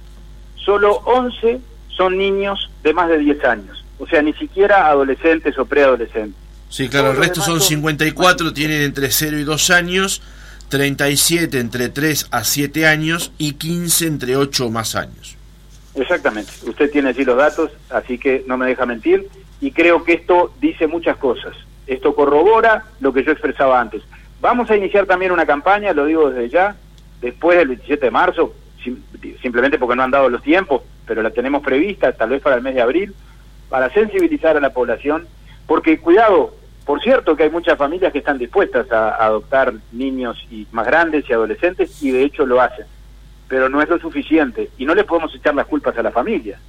solo 0.56 1.02
11 1.04 1.60
son 1.88 2.16
niños 2.16 2.70
de 2.82 2.92
más 2.92 3.08
de 3.08 3.18
10 3.18 3.44
años. 3.44 3.84
O 3.98 4.06
sea, 4.06 4.22
ni 4.22 4.32
siquiera 4.34 4.86
adolescentes 4.86 5.58
o 5.58 5.66
preadolescentes. 5.66 6.40
Sí, 6.68 6.88
claro, 6.88 7.12
el 7.12 7.16
resto 7.16 7.40
son 7.40 7.60
54, 7.60 8.52
tienen 8.52 8.82
entre 8.82 9.10
0 9.10 9.38
y 9.38 9.44
2 9.44 9.70
años, 9.70 10.22
37 10.68 11.58
entre 11.58 11.88
3 11.88 12.28
a 12.30 12.44
7 12.44 12.86
años 12.86 13.32
y 13.38 13.52
15 13.52 14.06
entre 14.06 14.36
8 14.36 14.66
o 14.66 14.70
más 14.70 14.94
años. 14.94 15.36
Exactamente, 15.94 16.52
usted 16.64 16.90
tiene 16.90 17.08
allí 17.08 17.24
los 17.24 17.36
datos, 17.36 17.72
así 17.90 18.18
que 18.18 18.44
no 18.46 18.56
me 18.56 18.66
deja 18.66 18.86
mentir 18.86 19.28
y 19.60 19.72
creo 19.72 20.04
que 20.04 20.12
esto 20.12 20.52
dice 20.60 20.86
muchas 20.86 21.16
cosas. 21.16 21.56
Esto 21.86 22.14
corrobora 22.14 22.84
lo 23.00 23.12
que 23.12 23.24
yo 23.24 23.32
expresaba 23.32 23.80
antes. 23.80 24.02
Vamos 24.40 24.70
a 24.70 24.76
iniciar 24.76 25.06
también 25.06 25.32
una 25.32 25.46
campaña, 25.46 25.92
lo 25.92 26.04
digo 26.04 26.30
desde 26.30 26.48
ya, 26.48 26.76
después 27.20 27.58
del 27.58 27.68
27 27.68 28.06
de 28.06 28.10
marzo, 28.10 28.54
simplemente 29.42 29.78
porque 29.78 29.96
no 29.96 30.04
han 30.04 30.12
dado 30.12 30.28
los 30.28 30.42
tiempos, 30.42 30.82
pero 31.06 31.22
la 31.22 31.30
tenemos 31.30 31.62
prevista 31.62 32.12
tal 32.12 32.30
vez 32.30 32.42
para 32.42 32.56
el 32.56 32.62
mes 32.62 32.76
de 32.76 32.82
abril, 32.82 33.14
para 33.68 33.90
sensibilizar 33.90 34.56
a 34.56 34.60
la 34.60 34.72
población, 34.72 35.26
porque 35.66 35.98
cuidado, 35.98 36.54
por 36.84 37.02
cierto 37.02 37.34
que 37.34 37.42
hay 37.44 37.50
muchas 37.50 37.76
familias 37.76 38.12
que 38.12 38.18
están 38.18 38.38
dispuestas 38.38 38.90
a, 38.92 39.16
adoptar 39.16 39.74
niños 39.90 40.38
y 40.50 40.66
más 40.70 40.86
grandes 40.86 41.28
y 41.28 41.32
adolescentes 41.32 42.00
y 42.00 42.12
de 42.12 42.22
hecho 42.22 42.46
lo 42.46 42.60
hacen, 42.60 42.86
pero 43.48 43.68
no 43.68 43.82
es 43.82 43.88
lo 43.88 43.98
suficiente 43.98 44.70
y 44.78 44.86
no 44.86 44.94
le 44.94 45.04
podemos 45.04 45.34
echar 45.34 45.54
las 45.54 45.66
culpas 45.66 45.98
a 45.98 46.02
la 46.02 46.12
familia. 46.12 46.60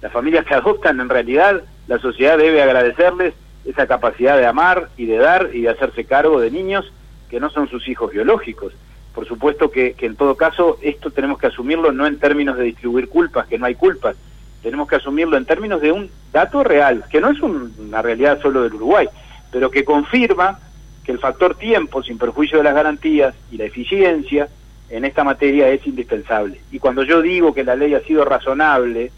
Las 0.00 0.12
familias 0.12 0.46
que 0.46 0.54
adoptan 0.54 1.00
en 1.00 1.08
realidad 1.08 1.62
la 1.88 1.98
sociedad 1.98 2.38
debe 2.38 2.62
agradecerles 2.62 3.34
esa 3.64 3.88
capacidad 3.88 4.36
de 4.38 4.46
amar 4.46 4.90
y 4.96 5.06
de 5.06 5.18
dar 5.18 5.50
y 5.52 5.62
de 5.62 5.70
hacerse 5.70 6.04
cargo 6.04 6.40
de 6.40 6.52
niños 6.52 6.92
que 7.28 7.40
no 7.40 7.50
son 7.50 7.68
sus 7.68 7.86
hijos 7.88 8.12
biológicos. 8.12 8.72
Por 9.14 9.26
supuesto 9.26 9.70
que, 9.70 9.94
en 9.98 10.16
todo 10.16 10.36
caso 10.36 10.78
esto 10.82 11.10
tenemos 11.10 11.38
que 11.38 11.46
asumirlo 11.46 11.92
no 11.92 12.06
en 12.06 12.18
términos 12.18 12.56
de 12.56 12.64
distribuir 12.64 13.08
culpas, 13.08 13.46
que 13.46 13.58
no 13.58 13.66
hay 13.66 13.74
culpas, 13.74 14.16
tenemos 14.62 14.88
que 14.88 14.96
asumirlo 14.96 15.36
en 15.36 15.46
términos 15.46 15.80
de 15.80 15.92
un 15.92 16.10
dato 16.32 16.62
real, 16.62 17.04
que 17.10 17.20
no 17.20 17.30
es 17.30 17.40
una 17.40 18.02
realidad 18.02 18.40
solo 18.42 18.62
del 18.62 18.74
Uruguay, 18.74 19.08
pero 19.50 19.70
que 19.70 19.84
confirma 19.84 20.58
que 21.04 21.12
el 21.12 21.18
factor 21.18 21.54
tiempo, 21.54 22.02
sin 22.02 22.18
perjuicio 22.18 22.58
de 22.58 22.64
las 22.64 22.74
garantías 22.74 23.34
y 23.50 23.56
la 23.56 23.64
eficiencia 23.64 24.48
en 24.90 25.04
esta 25.04 25.24
materia 25.24 25.68
es 25.68 25.86
indispensable. 25.86 26.60
Y 26.70 26.78
cuando 26.78 27.02
yo 27.02 27.22
digo 27.22 27.54
que 27.54 27.64
la 27.64 27.76
ley 27.76 27.94
ha 27.94 28.00
sido 28.00 28.24
razonable, 28.24 29.12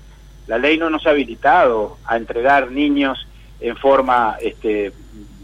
la 0.46 0.58
ley 0.58 0.78
no 0.78 0.90
nos 0.90 1.06
ha 1.06 1.10
habilitado 1.10 1.96
a 2.06 2.16
entregar 2.16 2.70
niños 2.70 3.26
en 3.60 3.76
forma 3.76 4.36
este, 4.40 4.92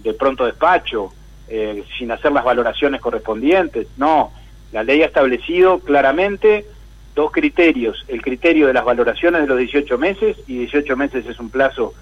de 0.02 0.14
pronto 0.14 0.44
despacho, 0.44 1.12
eh, 1.48 1.84
sin 1.98 2.10
hacer 2.10 2.32
las 2.32 2.44
valoraciones 2.44 3.00
correspondientes. 3.00 3.86
No, 3.96 4.32
la 4.72 4.82
ley 4.82 5.02
ha 5.02 5.06
establecido 5.06 5.78
claramente 5.78 6.66
dos 7.14 7.30
criterios. 7.30 8.04
El 8.08 8.22
criterio 8.22 8.66
de 8.66 8.72
las 8.72 8.84
valoraciones 8.84 9.42
de 9.42 9.46
los 9.46 9.58
18 9.58 9.98
meses, 9.98 10.36
y 10.46 10.58
18 10.58 10.96
meses 10.96 11.26
es 11.26 11.38
un 11.38 11.50
plazo 11.50 11.94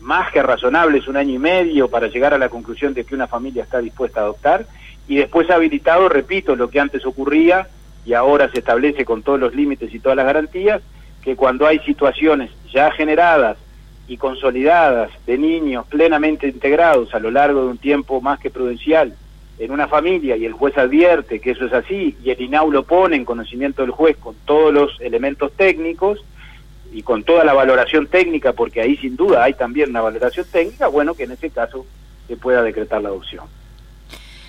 más 0.00 0.30
que 0.32 0.42
razonable, 0.42 0.98
es 0.98 1.08
un 1.08 1.16
año 1.16 1.34
y 1.34 1.38
medio 1.38 1.88
para 1.88 2.08
llegar 2.08 2.34
a 2.34 2.38
la 2.38 2.48
conclusión 2.48 2.94
de 2.94 3.04
que 3.04 3.14
una 3.14 3.26
familia 3.26 3.62
está 3.62 3.78
dispuesta 3.78 4.20
a 4.20 4.24
adoptar, 4.24 4.66
y 5.08 5.16
después 5.16 5.50
ha 5.50 5.56
habilitado, 5.56 6.08
repito, 6.08 6.56
lo 6.56 6.70
que 6.70 6.80
antes 6.80 7.04
ocurría 7.04 7.68
y 8.06 8.12
ahora 8.12 8.50
se 8.50 8.58
establece 8.58 9.04
con 9.04 9.22
todos 9.22 9.40
los 9.40 9.54
límites 9.54 9.92
y 9.94 9.98
todas 9.98 10.16
las 10.16 10.26
garantías, 10.26 10.82
que 11.22 11.36
cuando 11.36 11.66
hay 11.66 11.78
situaciones 11.80 12.50
ya 12.70 12.90
generadas 12.92 13.56
y 14.06 14.16
consolidadas 14.16 15.10
de 15.26 15.38
niños 15.38 15.86
plenamente 15.86 16.48
integrados 16.48 17.14
a 17.14 17.18
lo 17.18 17.30
largo 17.30 17.62
de 17.62 17.68
un 17.68 17.78
tiempo 17.78 18.20
más 18.20 18.38
que 18.38 18.50
prudencial 18.50 19.14
en 19.58 19.70
una 19.70 19.86
familia 19.86 20.36
y 20.36 20.44
el 20.44 20.52
juez 20.52 20.76
advierte 20.76 21.40
que 21.40 21.52
eso 21.52 21.66
es 21.66 21.72
así 21.72 22.16
y 22.22 22.30
el 22.30 22.40
INAU 22.40 22.70
lo 22.70 22.82
pone 22.82 23.16
en 23.16 23.24
conocimiento 23.24 23.82
del 23.82 23.92
juez 23.92 24.16
con 24.16 24.34
todos 24.44 24.72
los 24.72 25.00
elementos 25.00 25.52
técnicos 25.52 26.24
y 26.92 27.02
con 27.02 27.24
toda 27.24 27.44
la 27.44 27.54
valoración 27.54 28.06
técnica, 28.06 28.52
porque 28.52 28.80
ahí 28.80 28.96
sin 28.96 29.16
duda 29.16 29.42
hay 29.42 29.54
también 29.54 29.90
una 29.90 30.00
valoración 30.00 30.46
técnica, 30.50 30.86
bueno, 30.86 31.14
que 31.14 31.24
en 31.24 31.32
ese 31.32 31.50
caso 31.50 31.84
se 32.28 32.36
pueda 32.36 32.62
decretar 32.62 33.02
la 33.02 33.08
adopción. 33.08 33.46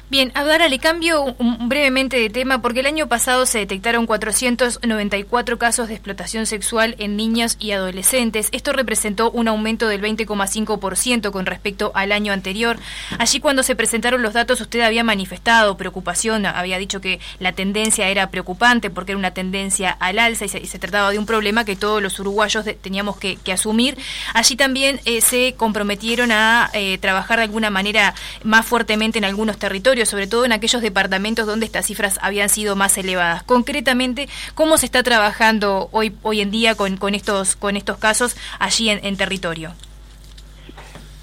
Bien, 0.08 0.32
ahora 0.36 0.70
le 0.70 0.78
cambio 0.78 1.36
brevemente 1.62 2.18
de 2.18 2.30
tema 2.30 2.62
porque 2.62 2.82
el 2.82 2.86
año 2.86 3.08
pasado 3.08 3.48
se 3.48 3.58
detectaron 3.58 4.06
494 4.06 5.58
casos 5.58 5.88
de 5.88 5.96
explotación 5.96 6.46
sexual 6.46 6.96
en 7.00 7.18
niños 7.18 7.58
y 7.60 7.72
adolescentes. 7.72 8.50
Esto 8.52 8.72
representó 8.72 9.32
un 9.32 9.48
aumento 9.48 9.88
del 9.88 10.04
20,5% 10.04 11.32
con 11.32 11.48
respecto 11.48 11.92
al 11.96 12.12
año 12.12 12.34
anterior. 12.34 12.78
Allí 13.18 13.40
cuando 13.40 13.64
se 13.64 13.76
presentaron 13.76 14.22
los 14.22 14.34
datos 14.34 14.62
usted 14.62 14.82
había 14.82 15.04
manifestado 15.04 15.76
preocupación, 15.76 16.46
había 16.46 16.78
dicho 16.78 17.02
que 17.02 17.20
la 17.40 17.54
tendencia 17.54 18.08
era 18.08 18.30
preocupante 18.30 18.92
porque 18.92 19.14
era 19.14 19.18
una 19.18 19.32
tendencia 19.32 19.90
al 19.90 20.20
alza 20.20 20.46
y 20.46 20.50
se, 20.50 20.78
trataba 20.78 21.10
de 21.10 21.18
un 21.18 21.26
problema 21.26 21.66
que 21.66 21.76
todos 21.76 22.00
los 22.00 22.20
uruguayos 22.20 22.64
teníamos 22.80 23.18
que, 23.18 23.40
asumir. 23.52 23.98
Allí 24.36 24.56
también 24.56 25.00
eh, 25.06 25.22
se 25.22 25.56
comprometieron 25.58 26.32
a 26.32 26.70
eh, 26.74 27.00
trabajar 27.00 27.40
de 27.40 27.46
alguna 27.46 27.72
manera 27.72 28.14
más 28.44 28.68
fuertemente 28.68 29.18
en 29.18 29.26
algunos 29.26 29.58
territorios 29.58 29.95
sobre 30.04 30.28
todo 30.28 30.44
en 30.44 30.52
aquellos 30.52 30.82
departamentos 30.82 31.48
donde 31.48 31.66
estas 31.66 31.86
cifras 31.86 32.20
habían 32.22 32.50
sido 32.50 32.76
más 32.76 32.98
elevadas. 32.98 33.44
Concretamente, 33.44 34.28
¿cómo 34.56 34.78
se 34.78 34.88
está 34.88 35.04
trabajando 35.04 35.88
hoy, 35.94 36.14
hoy 36.24 36.42
en 36.42 36.52
día 36.52 36.76
con, 36.76 36.98
con, 36.98 37.16
estos, 37.16 37.56
con 37.56 37.78
estos 37.78 37.98
casos 37.98 38.36
allí 38.60 38.90
en, 38.90 39.16
territorio? 39.16 39.72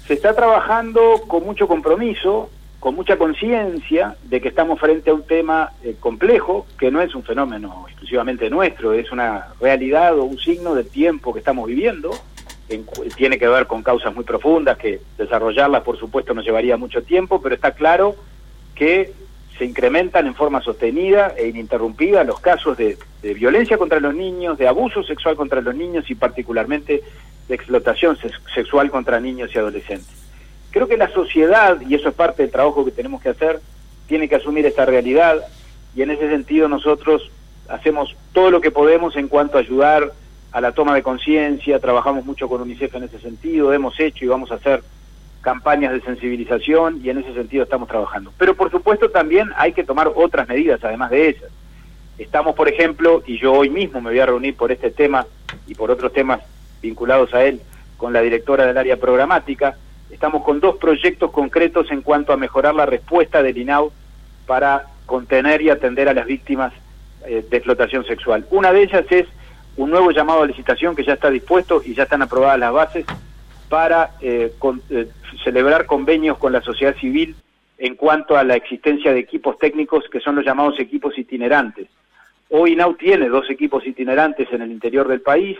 Se 0.07 0.15
está 0.15 0.33
trabajando 0.33 1.21
con 1.27 1.45
mucho 1.45 1.67
compromiso, 1.67 2.49
con 2.79 2.95
mucha 2.95 3.17
conciencia 3.17 4.15
de 4.23 4.41
que 4.41 4.47
estamos 4.47 4.79
frente 4.79 5.11
a 5.11 5.13
un 5.13 5.23
tema 5.23 5.71
eh, 5.83 5.95
complejo, 5.99 6.65
que 6.79 6.89
no 6.89 7.01
es 7.01 7.13
un 7.13 7.23
fenómeno 7.23 7.85
exclusivamente 7.87 8.49
nuestro, 8.49 8.93
es 8.93 9.11
una 9.11 9.49
realidad 9.61 10.17
o 10.17 10.23
un 10.23 10.39
signo 10.39 10.73
del 10.73 10.87
tiempo 10.87 11.31
que 11.31 11.39
estamos 11.39 11.67
viviendo, 11.67 12.11
tiene 13.15 13.37
que 13.37 13.47
ver 13.47 13.67
con 13.67 13.83
causas 13.83 14.13
muy 14.15 14.23
profundas, 14.23 14.77
que 14.77 15.01
desarrollarlas 15.17 15.83
por 15.83 15.97
supuesto 15.97 16.33
nos 16.33 16.45
llevaría 16.45 16.77
mucho 16.77 17.03
tiempo, 17.03 17.41
pero 17.41 17.55
está 17.55 17.71
claro 17.71 18.15
que 18.75 19.11
se 19.57 19.65
incrementan 19.65 20.25
en 20.25 20.35
forma 20.35 20.61
sostenida 20.61 21.33
e 21.37 21.47
ininterrumpida 21.47 22.23
los 22.23 22.39
casos 22.39 22.77
de, 22.77 22.97
violencia 23.21 23.77
contra 23.77 23.99
los 23.99 24.13
niños, 24.13 24.57
de 24.57 24.67
abuso 24.67 25.03
sexual 25.03 25.35
contra 25.35 25.61
los 25.61 25.75
niños 25.75 26.09
y 26.09 26.15
particularmente 26.15 27.01
de 27.47 27.55
explotación 27.55 28.17
sexual 28.53 28.89
contra 28.89 29.19
niños 29.19 29.51
y 29.53 29.57
adolescentes. 29.57 30.23
Creo 30.71 30.87
que 30.87 30.97
la 30.97 31.09
sociedad, 31.09 31.79
y 31.87 31.95
eso 31.95 32.09
es 32.09 32.15
parte 32.15 32.43
del 32.43 32.51
trabajo 32.51 32.83
que 32.83 32.91
tenemos 32.91 33.21
que 33.21 33.29
hacer, 33.29 33.61
tiene 34.07 34.27
que 34.27 34.35
asumir 34.35 34.65
esta 34.65 34.85
realidad 34.85 35.37
y 35.95 36.01
en 36.01 36.11
ese 36.11 36.29
sentido 36.29 36.67
nosotros 36.67 37.31
hacemos 37.69 38.15
todo 38.33 38.51
lo 38.51 38.59
que 38.59 38.71
podemos 38.71 39.15
en 39.15 39.27
cuanto 39.27 39.57
a 39.57 39.61
ayudar 39.61 40.11
a 40.51 40.61
la 40.61 40.71
toma 40.71 40.95
de 40.95 41.03
conciencia, 41.03 41.79
trabajamos 41.79 42.25
mucho 42.25 42.47
con 42.47 42.61
UNICEF 42.61 42.95
en 42.95 43.03
ese 43.03 43.19
sentido, 43.19 43.73
hemos 43.73 43.99
hecho 43.99 44.25
y 44.25 44.27
vamos 44.27 44.51
a 44.51 44.55
hacer 44.55 44.83
campañas 45.43 45.91
de 45.91 46.01
sensibilización 46.01 47.01
y 47.03 47.09
en 47.09 47.19
ese 47.19 47.33
sentido 47.33 47.63
estamos 47.63 47.89
trabajando. 47.89 48.33
Pero 48.37 48.55
por 48.55 48.71
supuesto 48.71 49.11
también 49.11 49.51
hay 49.57 49.73
que 49.73 49.83
tomar 49.83 50.09
otras 50.15 50.47
medidas 50.47 50.83
además 50.83 51.11
de 51.11 51.29
esas. 51.29 51.51
Estamos, 52.17 52.55
por 52.55 52.69
ejemplo, 52.69 53.21
y 53.27 53.37
yo 53.37 53.53
hoy 53.53 53.69
mismo 53.69 53.99
me 53.99 54.11
voy 54.11 54.19
a 54.19 54.25
reunir 54.25 54.55
por 54.55 54.71
este 54.71 54.89
tema 54.89 55.27
y 55.67 55.75
por 55.75 55.91
otros 55.91 56.13
temas 56.13 56.39
vinculados 56.81 57.33
a 57.33 57.43
él 57.43 57.61
con 57.97 58.13
la 58.13 58.21
directora 58.21 58.65
del 58.65 58.77
área 58.77 58.97
programática, 58.97 59.77
estamos 60.09 60.43
con 60.43 60.59
dos 60.59 60.77
proyectos 60.77 61.31
concretos 61.31 61.91
en 61.91 62.01
cuanto 62.01 62.33
a 62.33 62.37
mejorar 62.37 62.73
la 62.73 62.85
respuesta 62.85 63.43
del 63.43 63.57
INAU 63.57 63.91
para 64.45 64.87
contener 65.05 65.61
y 65.61 65.69
atender 65.69 66.07
a 66.07 66.13
las 66.13 66.25
víctimas 66.25 66.73
eh, 67.25 67.45
de 67.49 67.57
explotación 67.57 68.05
sexual. 68.05 68.45
Una 68.49 68.71
de 68.71 68.83
ellas 68.83 69.05
es 69.09 69.27
un 69.75 69.89
nuevo 69.89 70.11
llamado 70.11 70.43
a 70.43 70.47
licitación 70.47 70.95
que 70.95 71.03
ya 71.03 71.13
está 71.13 71.29
dispuesto 71.29 71.81
y 71.83 71.95
ya 71.95 72.03
están 72.03 72.21
aprobadas 72.21 72.59
las 72.59 72.71
bases 72.71 73.05
para 73.69 74.11
eh, 74.21 74.53
eh, 74.89 75.07
celebrar 75.43 75.85
convenios 75.85 76.37
con 76.37 76.51
la 76.51 76.61
sociedad 76.61 76.95
civil 76.97 77.35
en 77.77 77.95
cuanto 77.95 78.37
a 78.37 78.43
la 78.43 78.55
existencia 78.55 79.13
de 79.13 79.19
equipos 79.19 79.57
técnicos 79.57 80.05
que 80.11 80.19
son 80.19 80.35
los 80.35 80.45
llamados 80.45 80.79
equipos 80.79 81.17
itinerantes. 81.17 81.87
Hoy 82.49 82.73
INAU 82.73 82.95
tiene 82.95 83.29
dos 83.29 83.49
equipos 83.49 83.85
itinerantes 83.85 84.47
en 84.51 84.61
el 84.61 84.71
interior 84.71 85.07
del 85.07 85.21
país 85.21 85.57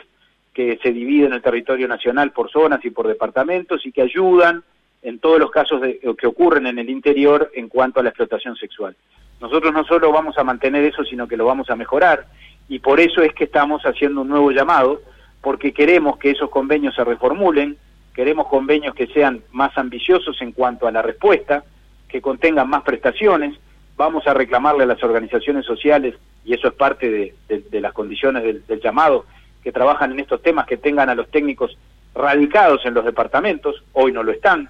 que 0.54 0.80
se 0.82 0.92
dividen 0.92 1.34
el 1.34 1.42
territorio 1.42 1.88
nacional 1.88 2.32
por 2.32 2.52
zonas 2.52 2.86
y 2.86 2.92
por 2.92 3.08
departamentos 3.08 3.86
y 3.86 3.92
que 3.92 4.04
ayudan 4.04 4.64
en 5.02 5.20
todos 5.20 5.40
los 5.40 5.52
casos 5.52 5.82
de, 5.82 6.00
que 6.18 6.28
ocurren 6.28 6.68
en 6.68 6.80
el 6.80 6.90
interior 6.90 7.52
en 7.56 7.68
cuanto 7.68 8.00
a 8.00 8.04
la 8.04 8.10
explotación 8.10 8.56
sexual. 8.56 8.96
Nosotros 9.42 9.74
no 9.74 9.84
solo 9.84 10.12
vamos 10.12 10.38
a 10.38 10.44
mantener 10.44 10.86
eso, 10.86 11.04
sino 11.04 11.28
que 11.28 11.36
lo 11.36 11.46
vamos 11.46 11.70
a 11.70 11.76
mejorar 11.76 12.28
y 12.70 12.80
por 12.80 13.00
eso 13.00 13.22
es 13.22 13.34
que 13.34 13.46
estamos 13.46 13.84
haciendo 13.84 14.22
un 14.22 14.30
nuevo 14.30 14.52
llamado, 14.52 15.02
porque 15.42 15.74
queremos 15.74 16.18
que 16.18 16.32
esos 16.32 16.50
convenios 16.50 16.96
se 16.96 17.04
reformulen, 17.04 17.78
queremos 18.14 18.48
convenios 18.48 18.96
que 18.96 19.08
sean 19.08 19.42
más 19.52 19.78
ambiciosos 19.78 20.42
en 20.42 20.52
cuanto 20.52 20.88
a 20.88 20.92
la 20.92 21.02
respuesta, 21.02 21.64
que 22.08 22.22
contengan 22.22 22.70
más 22.70 22.84
prestaciones, 22.84 23.58
vamos 23.98 24.28
a 24.28 24.34
reclamarle 24.34 24.84
a 24.84 24.88
las 24.88 25.04
organizaciones 25.04 25.66
sociales, 25.66 26.16
y 26.46 26.54
eso 26.54 26.68
es 26.68 26.74
parte 26.74 27.34
de, 27.50 27.82
las 27.82 27.94
condiciones 27.94 28.44
del 28.68 28.82
llamado, 28.82 29.26
que 29.64 29.72
trabajan 29.72 30.12
en 30.12 30.20
estos 30.20 30.42
temas, 30.42 30.68
que 30.68 30.78
tengan 30.78 31.10
a 31.10 31.16
los 31.16 31.30
técnicos 31.30 31.78
radicados 32.14 32.86
en 32.86 32.94
los 32.94 33.06
departamentos, 33.06 33.84
hoy 33.94 34.12
no 34.12 34.24
lo 34.24 34.32
están, 34.32 34.70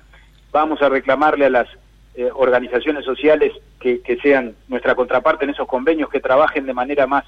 vamos 0.52 0.82
a 0.82 0.90
reclamarle 0.90 1.46
a 1.46 1.50
las 1.50 1.68
eh, 2.16 2.30
organizaciones 2.34 3.04
sociales 3.04 3.52
que, 3.80 4.02
sean 4.22 4.56
nuestra 4.70 4.96
contraparte 4.96 5.44
en 5.44 5.52
esos 5.52 5.68
convenios, 5.68 6.10
que 6.10 6.22
trabajen 6.22 6.66
de 6.66 6.74
manera 6.74 7.08
más, 7.08 7.26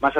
más 0.00 0.14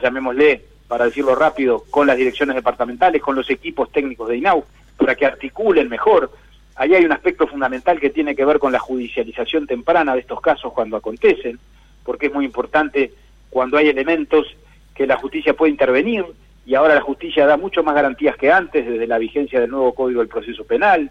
llamémosle, 0.00 0.62
para 0.86 1.06
decirlo 1.06 1.34
rápido, 1.34 1.82
con 1.90 2.06
las 2.06 2.16
direcciones 2.16 2.54
departamentales, 2.54 3.22
con 3.22 3.34
los 3.34 3.48
equipos 3.50 3.90
técnicos 3.90 4.28
de 4.28 4.36
INAU, 4.36 4.64
para 4.96 5.14
que 5.14 5.26
articulen 5.26 5.88
mejor. 5.88 6.30
Ahí 6.76 6.94
hay 6.94 7.04
un 7.04 7.12
aspecto 7.12 7.46
fundamental 7.46 8.00
que 8.00 8.10
tiene 8.10 8.34
que 8.34 8.44
ver 8.44 8.58
con 8.58 8.72
la 8.72 8.78
judicialización 8.78 9.66
temprana 9.66 10.14
de 10.14 10.20
estos 10.20 10.40
casos 10.40 10.72
cuando 10.72 10.96
acontecen, 10.96 11.58
porque 12.04 12.26
es 12.26 12.34
muy 12.34 12.44
importante 12.44 13.12
cuando 13.50 13.76
hay 13.76 13.88
elementos 13.88 14.46
que 14.94 15.06
la 15.06 15.16
justicia 15.16 15.54
puede 15.54 15.72
intervenir, 15.72 16.24
y 16.66 16.74
ahora 16.74 16.94
la 16.94 17.00
justicia 17.00 17.46
da 17.46 17.56
mucho 17.56 17.82
más 17.82 17.94
garantías 17.94 18.36
que 18.36 18.50
antes 18.50 18.86
desde 18.86 19.06
la 19.06 19.18
vigencia 19.18 19.60
del 19.60 19.70
nuevo 19.70 19.94
Código 19.94 20.20
del 20.20 20.28
Proceso 20.28 20.64
Penal, 20.64 21.10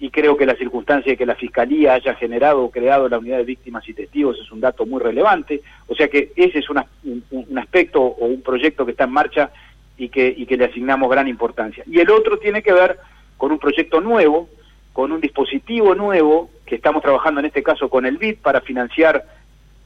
y 0.00 0.10
creo 0.10 0.36
que 0.36 0.46
la 0.46 0.54
circunstancia 0.54 1.12
de 1.12 1.16
que 1.16 1.26
la 1.26 1.34
Fiscalía 1.34 1.94
haya 1.94 2.14
generado 2.14 2.62
o 2.62 2.70
creado 2.70 3.08
la 3.08 3.18
unidad 3.18 3.38
de 3.38 3.44
víctimas 3.44 3.88
y 3.88 3.94
testigos 3.94 4.38
es 4.38 4.50
un 4.52 4.60
dato 4.60 4.86
muy 4.86 5.00
relevante, 5.00 5.60
o 5.86 5.94
sea 5.94 6.08
que 6.08 6.32
ese 6.36 6.60
es 6.60 6.70
un, 6.70 6.78
aspecto 7.58 8.00
o 8.00 8.26
un 8.26 8.42
proyecto 8.42 8.84
que 8.84 8.92
está 8.92 9.04
en 9.04 9.12
marcha 9.12 9.50
y 9.98 10.08
que, 10.08 10.32
y 10.34 10.46
que 10.46 10.56
le 10.56 10.66
asignamos 10.66 11.10
gran 11.10 11.28
importancia. 11.28 11.82
Y 11.86 11.98
el 11.98 12.10
otro 12.10 12.38
tiene 12.38 12.62
que 12.62 12.72
ver 12.72 12.98
con 13.36 13.52
un 13.52 13.58
proyecto 13.58 14.00
nuevo, 14.00 14.48
con 14.92 15.12
un 15.12 15.20
dispositivo 15.20 15.94
nuevo, 15.94 16.50
que 16.64 16.76
estamos 16.76 17.02
trabajando 17.02 17.40
en 17.40 17.46
este 17.46 17.62
caso 17.62 17.90
con 17.90 18.06
el 18.06 18.16
BID 18.16 18.38
para 18.38 18.60
financiar 18.60 19.24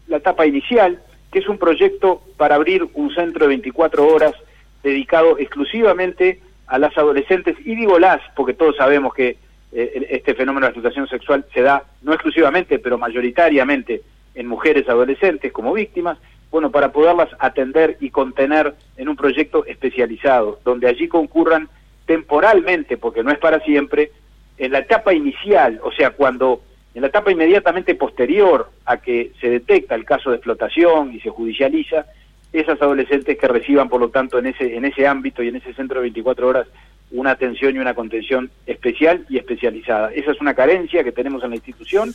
la 0.07 0.18
etapa 0.18 0.46
inicial, 0.46 1.03
que 1.31 1.38
es 1.38 1.48
un 1.48 1.59
proyecto 1.59 2.22
para 2.37 2.57
abrir 2.57 2.87
un 2.94 3.14
centro 3.14 3.46
de 3.46 3.48
24 3.48 4.07
horas 4.07 4.35
dedicado 4.83 5.38
exclusivamente 5.38 6.40
a 6.66 6.79
las 6.79 6.96
adolescentes, 6.96 7.57
y 7.64 7.75
digo 7.75 7.98
las, 7.98 8.20
porque 8.35 8.55
todos 8.55 8.77
sabemos 8.77 9.14
que 9.14 9.37
eh, 9.72 10.07
este 10.11 10.35
fenómeno 10.35 10.66
de 10.66 10.70
explotación 10.70 11.09
sexual 11.09 11.46
se 11.53 11.62
da 11.62 11.85
no 12.03 12.12
exclusivamente, 12.12 12.79
pero 12.79 12.98
mayoritariamente 12.98 14.03
en 14.35 14.46
mujeres 14.46 14.88
adolescentes 14.88 15.53
como 15.53 15.72
víctimas, 15.72 16.18
bueno, 16.53 16.71
para 16.71 16.93
poderlas 16.93 17.31
atender 17.38 17.97
y 17.99 18.11
contener 18.11 18.75
en 18.99 19.09
un 19.09 19.17
proyecto 19.17 19.65
especializado, 19.65 20.61
donde 20.65 20.87
allí 20.87 21.09
concurran 21.09 21.69
temporalmente, 22.05 22.99
porque 22.99 23.25
no 23.25 23.33
es 23.33 23.38
para 23.38 23.59
siempre, 23.61 24.12
en 24.59 24.71
la 24.71 24.81
etapa 24.81 25.15
inicial, 25.15 25.81
o 25.83 25.91
sea, 25.91 26.11
cuando 26.11 26.61
en 26.95 27.01
la 27.01 27.09
etapa 27.09 27.33
inmediatamente 27.33 27.95
posterior 27.95 28.71
a 28.85 28.99
que 28.99 29.33
se 29.41 29.49
detecta 29.49 29.95
el 29.95 30.05
caso 30.05 30.29
de 30.29 30.37
explotación 30.37 31.15
y 31.15 31.21
se 31.21 31.31
judicializa, 31.31 32.05
esas 32.53 32.81
adolescentes 32.83 33.38
que 33.38 33.49
reciban, 33.49 33.88
por 33.88 34.01
lo 34.01 34.11
tanto, 34.11 34.38
en 34.38 34.49
ese, 34.49 34.77
en 34.77 34.85
ese 34.85 35.07
ámbito 35.07 35.43
y 35.43 35.49
en 35.49 35.57
ese 35.57 35.73
centro 35.73 36.01
de 36.01 36.03
24 36.03 36.47
horas, 36.47 36.69
una 37.12 37.31
atención 37.31 37.75
y 37.75 37.79
una 37.79 37.95
contención 37.95 38.51
especial 38.67 39.25
y 39.31 39.38
especializada. 39.38 40.12
Esa 40.12 40.33
es 40.33 40.41
una 40.43 40.53
carencia 40.53 41.03
que 41.03 41.12
tenemos 41.12 41.43
en 41.45 41.51
la 41.51 41.57
institución 41.57 42.12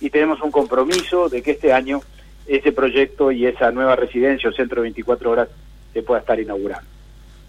y 0.00 0.08
tenemos 0.08 0.40
un 0.40 0.50
compromiso 0.50 1.28
de 1.28 1.42
que 1.42 1.50
este 1.50 1.74
año 1.74 2.00
ese 2.46 2.72
proyecto 2.72 3.32
y 3.32 3.46
esa 3.46 3.70
nueva 3.70 3.96
residencia 3.96 4.50
o 4.50 4.52
centro 4.52 4.82
de 4.82 4.88
24 4.88 5.30
horas 5.30 5.48
se 5.92 6.02
pueda 6.02 6.20
estar 6.20 6.38
inaugurando. 6.38 6.86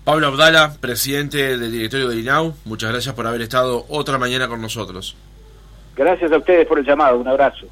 Pablo 0.03 0.27
Abdala, 0.27 0.75
presidente 0.79 1.57
del 1.57 1.71
directorio 1.71 2.07
de 2.09 2.19
INAU, 2.19 2.53
muchas 2.63 2.91
gracias 2.91 3.15
por 3.15 3.25
haber 3.25 3.41
estado 3.41 3.85
otra 3.89 4.19
mañana 4.19 4.47
con 4.47 4.61
nosotros. 4.61 5.15
Gracias 5.95 6.31
a 6.31 6.37
ustedes 6.37 6.67
por 6.67 6.77
el 6.77 6.85
llamado, 6.85 7.17
un 7.17 7.27
abrazo. 7.27 7.65